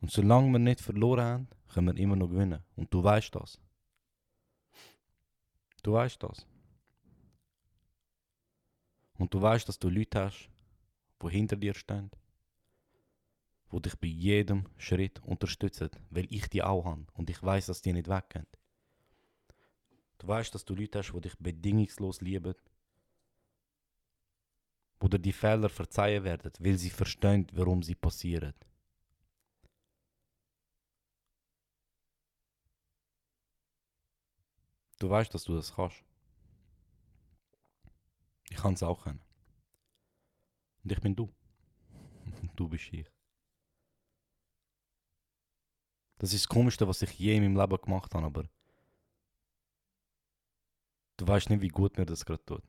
Und 0.00 0.10
solange 0.10 0.50
wir 0.52 0.58
nicht 0.58 0.80
verloren 0.80 1.24
haben, 1.24 1.48
können 1.68 1.88
wir 1.88 2.02
immer 2.02 2.16
noch 2.16 2.28
gewinnen. 2.28 2.64
Und 2.76 2.94
du 2.94 3.04
weißt 3.04 3.34
das. 3.34 3.60
Du 5.82 5.92
weißt 5.92 6.22
das. 6.22 6.46
Und 9.18 9.34
du 9.34 9.42
weißt, 9.42 9.68
dass 9.68 9.78
du 9.78 9.90
Leute 9.90 10.24
hast, 10.24 10.48
die 11.22 11.28
hinter 11.28 11.56
dir 11.56 11.74
stehen, 11.74 12.10
die 13.70 13.82
dich 13.82 13.96
bei 13.96 14.08
jedem 14.08 14.64
Schritt 14.78 15.22
unterstützen, 15.22 15.90
weil 16.08 16.26
ich 16.30 16.48
die 16.48 16.62
auch 16.62 16.86
habe 16.86 17.06
und 17.12 17.28
ich 17.28 17.42
weiß, 17.42 17.66
dass 17.66 17.82
die 17.82 17.92
nicht 17.92 18.08
weggehen. 18.08 18.46
Du 20.18 20.28
weißt, 20.28 20.54
dass 20.54 20.64
du 20.64 20.74
Leute 20.74 20.98
hast, 20.98 21.12
die 21.12 21.20
dich 21.20 21.38
bedingungslos 21.38 22.20
lieben, 22.20 22.54
wo 25.00 25.08
dir 25.08 25.18
die 25.18 25.32
Fehler 25.32 25.68
verzeihen 25.68 26.24
werden, 26.24 26.52
weil 26.58 26.78
sie 26.78 26.90
verstehen, 26.90 27.46
warum 27.52 27.82
sie 27.82 27.94
passieren. 27.94 28.54
Du 34.98 35.10
weißt, 35.10 35.32
dass 35.34 35.44
du 35.44 35.54
das 35.54 35.74
kannst. 35.74 36.02
Ich 38.48 38.56
kann 38.56 38.74
es 38.74 38.82
auch 38.82 39.02
können. 39.02 39.20
Und 40.82 40.92
ich 40.92 41.00
bin 41.00 41.14
du. 41.14 41.30
du 42.56 42.68
bist 42.68 42.92
ich. 42.92 43.06
Das 46.18 46.32
ist 46.32 46.44
das 46.44 46.48
Komischste, 46.48 46.88
was 46.88 47.02
ich 47.02 47.18
je 47.18 47.36
in 47.36 47.42
meinem 47.42 47.56
Leben 47.60 47.82
gemacht 47.82 48.14
habe, 48.14 48.24
aber 48.24 48.48
du 51.16 51.26
weißt 51.26 51.50
nicht, 51.50 51.62
wie 51.62 51.68
gut 51.68 51.96
mir 51.98 52.06
das 52.06 52.24
gerade 52.24 52.44
tut. 52.44 52.62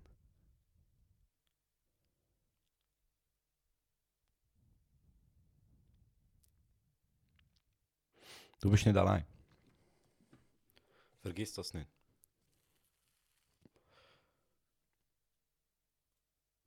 Du 8.60 8.72
bist 8.72 8.86
nicht 8.86 8.98
allein. 8.98 9.26
Vergiss 11.22 11.54
das 11.54 11.74
nicht. 11.74 11.90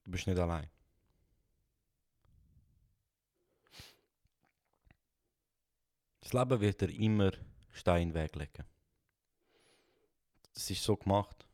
Du 0.05 0.11
bist 0.13 0.27
nicht 0.27 0.39
allein. 0.39 0.71
Das 6.21 6.33
Leben 6.33 6.61
wird 6.61 6.81
dir 6.81 6.91
immer 6.91 7.33
Stein 7.73 8.03
in 8.03 8.09
den 8.11 8.23
Weg 8.23 8.37
legen. 8.37 8.65
Das 10.55 10.71
ist 10.71 10.83
so 10.85 10.97
gemacht. 10.97 11.47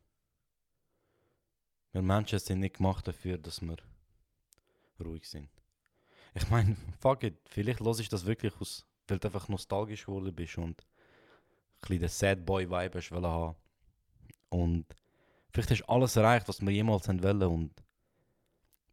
Wir 1.97 2.03
Menschen 2.03 2.37
sind 2.37 2.59
nicht 2.59 2.75
gemacht 2.75 3.07
dafür, 3.07 3.39
dass 3.39 3.59
wir 3.59 3.75
ruhig 5.03 5.27
sind. 5.27 5.49
Ich 6.35 6.47
meine, 6.47 6.77
fuck 6.99 7.23
it, 7.23 7.39
vielleicht 7.49 7.79
los 7.79 7.99
ich 7.99 8.07
das 8.07 8.27
wirklich 8.27 8.53
aus, 8.61 8.85
weil 9.07 9.17
du 9.17 9.27
einfach 9.27 9.49
nostalgisch 9.49 10.05
geworden 10.05 10.31
bist 10.35 10.59
und 10.59 10.79
ein 10.79 11.79
bisschen 11.79 11.99
den 12.01 12.09
Sad 12.09 12.45
Boy 12.45 12.69
Vibe 12.69 12.99
hast 12.99 13.09
haben. 13.09 13.55
Und 14.49 14.85
vielleicht 15.51 15.71
hast 15.71 15.79
du 15.79 15.89
alles 15.89 16.15
erreicht, 16.15 16.47
was 16.47 16.61
wir 16.61 16.69
jemals 16.69 17.07
wollen 17.07 17.41
und 17.41 17.83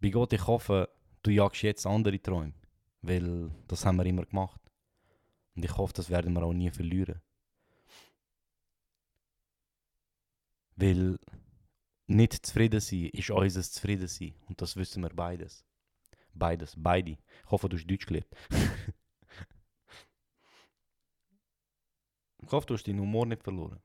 bei 0.00 0.08
Gott, 0.08 0.32
ich 0.32 0.46
hoffe, 0.46 0.88
du 1.22 1.30
jagst 1.30 1.60
jetzt 1.60 1.86
andere 1.86 2.18
Träume, 2.18 2.54
weil 3.02 3.50
das 3.68 3.84
haben 3.84 3.98
wir 3.98 4.06
immer 4.06 4.24
gemacht. 4.24 4.62
Und 5.54 5.62
ich 5.62 5.76
hoffe, 5.76 5.92
das 5.92 6.08
werden 6.08 6.32
wir 6.32 6.42
auch 6.42 6.54
nie 6.54 6.70
verlieren. 6.70 7.20
Weil 10.76 11.18
nicht 12.06 12.46
zufrieden 12.46 12.80
sein 12.80 13.08
ist 13.12 13.30
unser 13.30 13.62
zufrieden 13.62 14.08
sein. 14.08 14.34
Und 14.46 14.60
das 14.60 14.76
wissen 14.76 15.02
wir 15.02 15.10
beides. 15.10 15.64
Beides, 16.34 16.74
beide. 16.76 17.12
Ich 17.12 17.50
hoffe, 17.50 17.68
du 17.68 17.76
hast 17.76 17.86
Deutsch 17.86 18.06
gelernt. 18.06 18.28
ich 22.42 22.52
hoffe, 22.52 22.66
du 22.66 22.74
hast 22.74 22.84
deinen 22.84 23.00
Humor 23.00 23.26
nicht 23.26 23.42
verloren. 23.42 23.80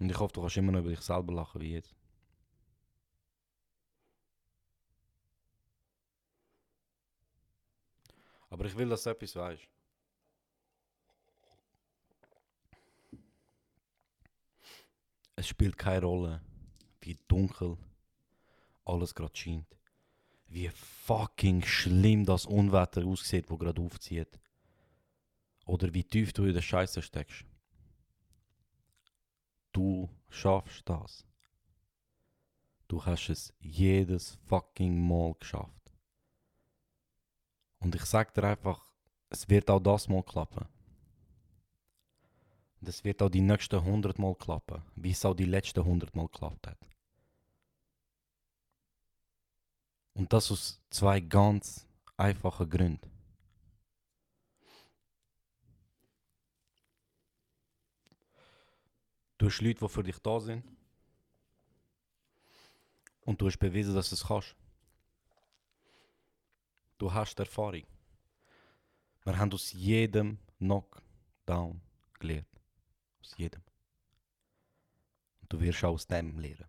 Und 0.00 0.10
ich 0.10 0.18
hoffe, 0.18 0.32
du 0.32 0.40
kannst 0.40 0.56
immer 0.56 0.72
noch 0.72 0.80
über 0.80 0.90
dich 0.90 1.00
selber 1.00 1.32
lachen 1.32 1.60
wie 1.60 1.74
jetzt. 1.74 1.94
Aber 8.50 8.64
ich 8.66 8.76
will, 8.76 8.88
dass 8.88 9.04
du 9.04 9.10
etwas 9.10 9.36
weißt. 9.36 9.68
Es 15.42 15.48
spielt 15.48 15.76
keine 15.76 16.06
Rolle, 16.06 16.40
wie 17.00 17.18
dunkel 17.26 17.76
alles 18.84 19.12
gerade 19.12 19.36
scheint. 19.36 19.76
Wie 20.46 20.68
fucking 20.68 21.64
schlimm 21.64 22.24
das 22.24 22.46
Unwetter 22.46 23.04
aussieht, 23.04 23.50
wo 23.50 23.56
gerade 23.56 23.82
aufzieht. 23.82 24.38
Oder 25.66 25.92
wie 25.92 26.04
tief 26.04 26.32
du 26.32 26.44
in 26.44 26.54
der 26.54 26.62
Scheiße 26.62 27.02
steckst. 27.02 27.44
Du 29.72 30.08
schaffst 30.28 30.88
das. 30.88 31.26
Du 32.86 33.04
hast 33.04 33.28
es 33.28 33.52
jedes 33.58 34.38
fucking 34.46 34.96
Mal 35.08 35.34
geschafft. 35.40 35.92
Und 37.80 37.96
ich 37.96 38.04
sag 38.04 38.32
dir 38.32 38.44
einfach, 38.44 38.92
es 39.28 39.48
wird 39.48 39.68
auch 39.70 39.80
das 39.80 40.06
Mal 40.06 40.22
klappen. 40.22 40.71
Es 42.84 43.04
wird 43.04 43.22
auch 43.22 43.28
die 43.28 43.40
nächsten 43.40 43.76
100 43.76 44.18
Mal 44.18 44.34
klappen, 44.34 44.82
wie 44.96 45.12
es 45.12 45.24
auch 45.24 45.34
die 45.34 45.44
letzten 45.44 45.80
100 45.80 46.14
Mal 46.16 46.26
geklappt 46.26 46.66
hat. 46.66 46.78
Und 50.14 50.32
das 50.32 50.50
aus 50.50 50.82
zwei 50.90 51.20
ganz 51.20 51.86
einfachen 52.16 52.68
Gründen. 52.68 53.10
Du 59.38 59.46
hast 59.46 59.60
Leute, 59.60 59.80
die 59.80 59.88
für 59.88 60.02
dich 60.02 60.18
da 60.18 60.38
sind. 60.40 60.64
Und 63.22 63.40
du 63.40 63.46
hast 63.46 63.58
bewiesen, 63.58 63.94
dass 63.94 64.10
du 64.10 64.16
es 64.16 64.26
kannst. 64.26 64.54
Du 66.98 67.12
hast 67.12 67.38
Erfahrung. 67.38 67.84
Wir 69.24 69.38
haben 69.38 69.52
aus 69.52 69.72
jedem 69.72 70.38
Knockdown 70.58 71.80
gelernt. 72.18 72.51
Aus 73.22 73.36
jedem. 73.36 73.62
Und 75.40 75.52
du 75.52 75.60
wirst 75.60 75.84
auch 75.84 75.92
aus 75.92 76.06
dem 76.06 76.38
lernen. 76.38 76.68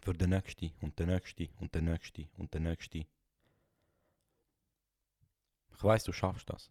Für 0.00 0.14
den 0.14 0.30
nächsten 0.30 0.72
und 0.80 0.98
den 0.98 1.08
nächsten 1.08 1.48
und 1.60 1.74
den 1.74 1.84
nächsten 1.84 2.28
und 2.38 2.52
den 2.54 2.62
nächsten. 2.64 3.06
Ich 5.74 5.84
weiß, 5.84 6.04
du 6.04 6.12
schaffst 6.12 6.48
das. 6.48 6.70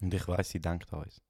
Und 0.00 0.12
ich 0.12 0.26
weiß, 0.26 0.48
sie 0.48 0.60
denkt 0.60 0.92
an 0.92 1.04
uns. 1.04 1.22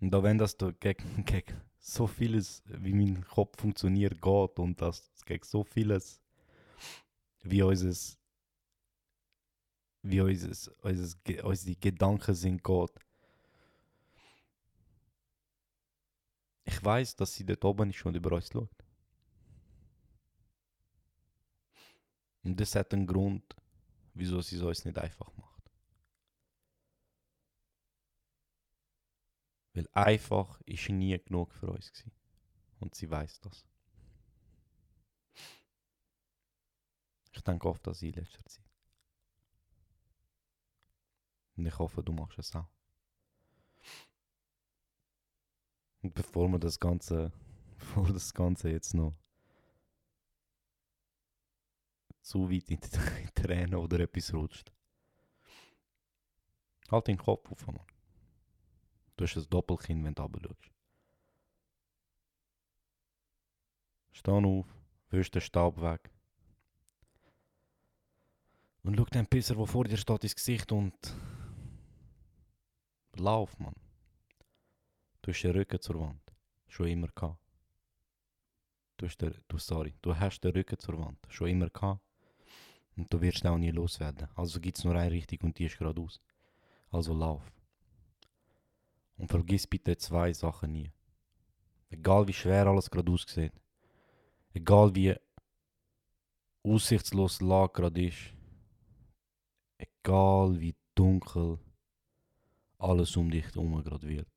Und 0.00 0.14
auch 0.14 0.22
wenn 0.22 0.38
das 0.38 0.56
da 0.56 0.70
gegen, 0.70 1.24
gegen 1.24 1.60
so 1.78 2.06
vieles, 2.06 2.62
wie 2.66 2.94
mein 2.94 3.24
Kopf 3.24 3.60
funktioniert, 3.60 4.20
geht 4.20 4.58
und 4.58 4.80
das 4.80 5.10
gegen 5.26 5.44
so 5.44 5.64
vieles, 5.64 6.20
wie 7.42 7.62
unser, 7.62 8.16
wie 10.02 10.20
unser, 10.20 10.72
unser, 10.82 11.44
unsere 11.44 11.76
Gedanken 11.76 12.34
sind, 12.34 12.62
geht. 12.62 12.90
Ich 16.64 16.84
weiß, 16.84 17.16
dass 17.16 17.34
sie 17.34 17.44
dort 17.44 17.64
oben 17.64 17.90
ist 17.90 18.04
und 18.06 18.14
über 18.14 18.32
uns 18.32 18.48
schaut. 18.48 18.70
Und 22.42 22.58
das 22.58 22.74
hat 22.74 22.92
einen 22.94 23.06
Grund, 23.06 23.56
wieso 24.14 24.40
sie 24.40 24.56
es 24.56 24.62
uns 24.62 24.84
nicht 24.84 24.98
einfach 24.98 25.30
macht. 25.36 25.50
Weil 29.74 29.88
einfach 29.92 30.60
ist 30.62 30.88
nie 30.88 31.18
genug 31.18 31.52
für 31.54 31.68
uns 31.68 31.92
gewesen. 31.92 32.12
Und 32.80 32.94
sie 32.94 33.10
weiß 33.10 33.40
das. 33.40 33.69
Ich 37.40 37.44
denke 37.44 37.70
oft 37.70 37.88
an 37.88 37.94
sie 37.94 38.10
in 38.10 38.16
letzter 38.16 38.44
Zeit. 38.44 38.70
Und 41.56 41.64
ich 41.64 41.78
hoffe, 41.78 42.02
du 42.02 42.12
machst 42.12 42.38
es 42.38 42.54
auch. 42.54 42.68
Und 46.02 46.12
bevor 46.12 46.48
wir 46.48 46.58
das 46.58 46.78
Ganze, 46.78 47.32
bevor 47.78 48.12
das 48.12 48.34
Ganze 48.34 48.68
jetzt 48.68 48.92
noch 48.92 49.16
zu 52.20 52.50
weit 52.50 52.68
in 52.68 52.78
die 52.78 53.32
Tränen 53.34 53.76
oder 53.76 54.00
etwas 54.00 54.34
rutscht. 54.34 54.70
Halt 56.90 57.06
den 57.06 57.16
Kopf 57.16 57.50
auf, 57.50 57.66
Mann. 57.66 57.80
Du 59.16 59.24
hast 59.24 59.34
ein 59.38 59.48
Doppelkinn, 59.48 60.04
wenn 60.04 60.14
du 60.14 60.22
runterschaust. 60.24 60.70
Steh 64.12 64.30
auf, 64.30 64.66
wisch 65.08 65.30
den 65.30 65.40
Staub 65.40 65.80
weg. 65.80 66.10
Und 68.82 68.96
schau 68.96 69.04
den 69.04 69.26
Pisser, 69.26 69.54
der 69.54 69.66
vor 69.66 69.84
dir 69.84 69.96
steht, 69.96 70.24
ins 70.24 70.34
Gesicht 70.34 70.72
und... 70.72 70.94
Lauf, 73.16 73.58
Mann. 73.58 73.74
Du 75.20 75.30
hast 75.30 75.42
den 75.42 75.52
Rücken 75.52 75.80
zur 75.80 76.00
Wand. 76.00 76.22
Schon 76.68 76.88
immer 76.88 77.08
gehabt. 77.08 77.38
Du 78.96 79.06
hast 79.06 79.18
den, 79.18 79.34
du, 79.48 79.58
sorry, 79.58 79.94
du 80.00 80.16
hast 80.16 80.40
den 80.40 80.52
Rücken 80.52 80.78
zur 80.78 80.98
Wand. 80.98 81.18
Schon 81.28 81.48
immer 81.48 81.68
gehabt. 81.68 82.00
Und 82.96 83.12
du 83.12 83.20
wirst 83.20 83.44
auch 83.46 83.58
nie 83.58 83.70
loswerden. 83.70 84.28
Also 84.34 84.60
gibt 84.60 84.78
es 84.78 84.84
nur 84.84 84.94
eine 84.94 85.10
Richtung 85.10 85.40
und 85.42 85.58
die 85.58 85.66
ist 85.66 85.78
geradeaus. 85.78 86.20
Also 86.90 87.12
lauf. 87.12 87.42
Und 89.16 89.28
vergiss 89.28 89.66
bitte 89.66 89.96
zwei 89.96 90.32
Sachen 90.32 90.72
nie. 90.72 90.90
Egal 91.90 92.26
wie 92.26 92.32
schwer 92.32 92.66
alles 92.66 92.90
gerade 92.90 93.10
aussieht. 93.10 93.52
Egal 94.54 94.94
wie 94.94 95.14
aussichtslos 96.62 97.38
die 97.38 97.44
Lage 97.44 97.72
gerade 97.72 98.06
ist. 98.06 98.34
Egal 100.02 100.58
wie 100.60 100.74
dunkel 100.94 101.58
alles 102.78 103.16
um 103.16 103.30
dich 103.30 103.44
herum 103.44 103.82
gerade 103.82 104.08
wird. 104.08 104.28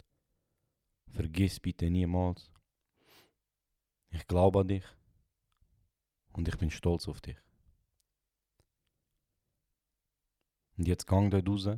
Vergiss 1.08 1.60
bitte 1.60 1.90
niemals. 1.90 2.52
Ich 4.10 4.28
glaube 4.28 4.60
an 4.60 4.68
dich. 4.68 4.84
Und 6.34 6.48
ich 6.48 6.58
bin 6.58 6.70
stolz 6.70 7.08
auf 7.08 7.22
dich. 7.22 7.38
Und 10.78 10.88
jetzt 10.88 11.08
gang 11.08 11.32
dort 11.32 11.48
raus 11.48 11.70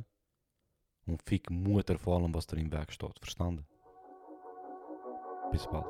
und 1.04 1.22
fick 1.22 1.50
Mutter 1.50 1.98
vor 1.98 2.16
allem, 2.16 2.34
was 2.34 2.46
dir 2.46 2.56
im 2.56 2.72
Weg 2.72 2.90
steht. 2.90 3.18
Verstanden? 3.18 3.66
Bis 5.52 5.66
bald. 5.66 5.86